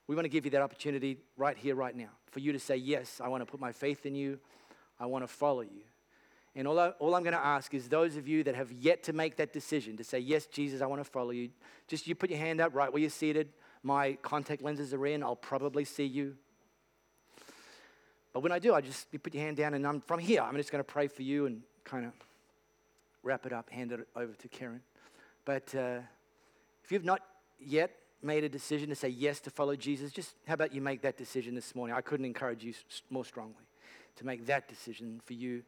We 0.06 0.14
want 0.14 0.26
to 0.26 0.28
give 0.28 0.44
you 0.44 0.52
that 0.52 0.62
opportunity 0.62 1.18
right 1.36 1.58
here, 1.58 1.74
right 1.74 1.96
now, 1.96 2.10
for 2.30 2.38
you 2.38 2.52
to 2.52 2.60
say, 2.60 2.76
Yes, 2.76 3.20
I 3.20 3.26
want 3.26 3.40
to 3.40 3.44
put 3.44 3.58
my 3.58 3.72
faith 3.72 4.06
in 4.06 4.14
you, 4.14 4.38
I 5.00 5.06
want 5.06 5.24
to 5.24 5.28
follow 5.28 5.62
you. 5.62 5.82
And 6.54 6.68
all, 6.68 6.78
I, 6.78 6.90
all 7.00 7.16
I'm 7.16 7.24
going 7.24 7.34
to 7.34 7.44
ask 7.44 7.74
is 7.74 7.88
those 7.88 8.14
of 8.14 8.28
you 8.28 8.44
that 8.44 8.54
have 8.54 8.70
yet 8.70 9.02
to 9.04 9.12
make 9.12 9.34
that 9.38 9.52
decision 9.52 9.96
to 9.96 10.04
say, 10.04 10.20
Yes, 10.20 10.46
Jesus, 10.46 10.80
I 10.80 10.86
want 10.86 11.02
to 11.02 11.10
follow 11.10 11.30
you, 11.30 11.50
just 11.88 12.06
you 12.06 12.14
put 12.14 12.30
your 12.30 12.38
hand 12.38 12.60
up 12.60 12.72
right 12.72 12.92
where 12.92 13.00
you're 13.00 13.10
seated. 13.10 13.48
My 13.82 14.12
contact 14.22 14.62
lenses 14.62 14.94
are 14.94 15.06
in, 15.06 15.24
I'll 15.24 15.34
probably 15.34 15.84
see 15.84 16.06
you. 16.06 16.36
But 18.32 18.42
when 18.42 18.52
I 18.52 18.58
do, 18.58 18.74
I 18.74 18.80
just 18.80 19.08
you 19.12 19.18
put 19.18 19.34
your 19.34 19.44
hand 19.44 19.56
down, 19.56 19.74
and 19.74 19.86
I'm 19.86 20.00
from 20.00 20.20
here. 20.20 20.42
I'm 20.42 20.56
just 20.56 20.72
going 20.72 20.82
to 20.82 20.90
pray 20.90 21.06
for 21.06 21.22
you 21.22 21.46
and 21.46 21.62
kind 21.84 22.06
of 22.06 22.12
wrap 23.22 23.46
it 23.46 23.52
up, 23.52 23.70
hand 23.70 23.92
it 23.92 24.06
over 24.16 24.32
to 24.32 24.48
Karen. 24.48 24.80
But 25.44 25.74
uh, 25.74 25.98
if 26.84 26.90
you've 26.90 27.04
not 27.04 27.20
yet 27.60 27.90
made 28.22 28.44
a 28.44 28.48
decision 28.48 28.88
to 28.88 28.94
say 28.94 29.08
yes 29.08 29.40
to 29.40 29.50
follow 29.50 29.76
Jesus, 29.76 30.12
just 30.12 30.34
how 30.46 30.54
about 30.54 30.72
you 30.72 30.80
make 30.80 31.02
that 31.02 31.16
decision 31.16 31.54
this 31.54 31.74
morning? 31.74 31.94
I 31.96 32.00
couldn't 32.00 32.26
encourage 32.26 32.64
you 32.64 32.74
more 33.10 33.24
strongly 33.24 33.66
to 34.16 34.26
make 34.26 34.46
that 34.46 34.68
decision 34.68 35.20
for 35.24 35.32
you 35.32 35.62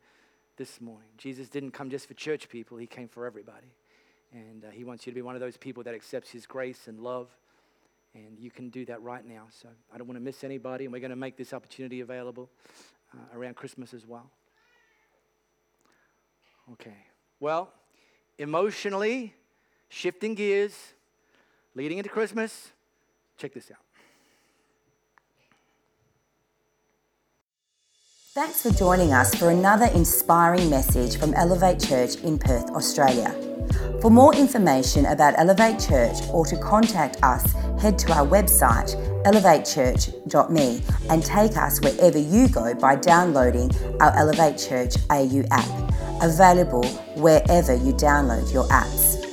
this 0.57 0.81
morning. 0.81 1.09
Jesus 1.19 1.49
didn't 1.49 1.73
come 1.73 1.91
just 1.91 2.07
for 2.07 2.15
church 2.15 2.49
people, 2.49 2.77
He 2.79 2.87
came 2.87 3.09
for 3.09 3.27
everybody. 3.27 3.75
And 4.33 4.65
uh, 4.65 4.71
He 4.71 4.85
wants 4.85 5.07
you 5.07 5.13
to 5.13 5.15
be 5.15 5.23
one 5.23 5.35
of 5.35 5.41
those 5.41 5.57
people 5.57 5.83
that 5.83 5.95
accepts 5.95 6.31
His 6.31 6.47
grace 6.47 6.87
and 6.87 7.01
love 7.01 7.29
and 8.15 8.39
you 8.39 8.51
can 8.51 8.71
do 8.71 8.85
that 8.87 9.03
right 9.03 9.27
now. 9.27 9.47
So 9.51 9.69
I 9.93 9.99
don't 9.99 10.07
want 10.07 10.19
to 10.19 10.25
miss 10.25 10.45
anybody, 10.45 10.85
and 10.85 10.93
we're 10.93 11.01
going 11.01 11.11
to 11.11 11.17
make 11.17 11.37
this 11.37 11.53
opportunity 11.53 12.01
available 12.01 12.49
uh, 13.13 13.37
around 13.37 13.57
Christmas 13.57 13.93
as 13.95 14.07
well. 14.07 14.31
Okay. 16.73 16.97
Well, 17.41 17.73
emotionally, 18.39 19.35
shifting 19.89 20.35
gears, 20.35 20.95
leading 21.75 21.99
into 21.99 22.11
Christmas, 22.11 22.73
check 23.37 23.53
this 23.53 23.71
out. 23.71 23.79
Thanks 28.35 28.63
for 28.63 28.71
joining 28.71 29.13
us 29.13 29.33
for 29.35 29.51
another 29.51 29.87
inspiring 29.95 30.69
message 30.69 31.17
from 31.19 31.35
Elevate 31.35 31.79
Church 31.79 32.17
in 32.17 32.37
Perth, 32.37 32.69
Australia. 32.71 33.54
For 34.05 34.11
more 34.11 34.35
information 34.35 35.07
about 35.07 35.33
Elevate 35.39 35.81
Church 35.81 36.17
or 36.31 36.45
to 36.45 36.59
contact 36.59 37.17
us, 37.23 37.43
head 37.81 37.99
to 38.01 38.13
our 38.13 38.27
website, 38.27 38.95
elevatechurch.me, 39.25 40.83
and 41.09 41.25
take 41.25 41.57
us 41.57 41.81
wherever 41.81 42.19
you 42.19 42.49
go 42.49 42.75
by 42.75 42.97
downloading 42.97 43.71
our 44.03 44.15
Elevate 44.15 44.59
Church 44.59 44.97
AU 45.09 45.45
app, 45.51 46.23
available 46.23 46.87
wherever 47.17 47.73
you 47.73 47.95
download 47.95 48.53
your 48.53 48.65
apps. 48.65 49.24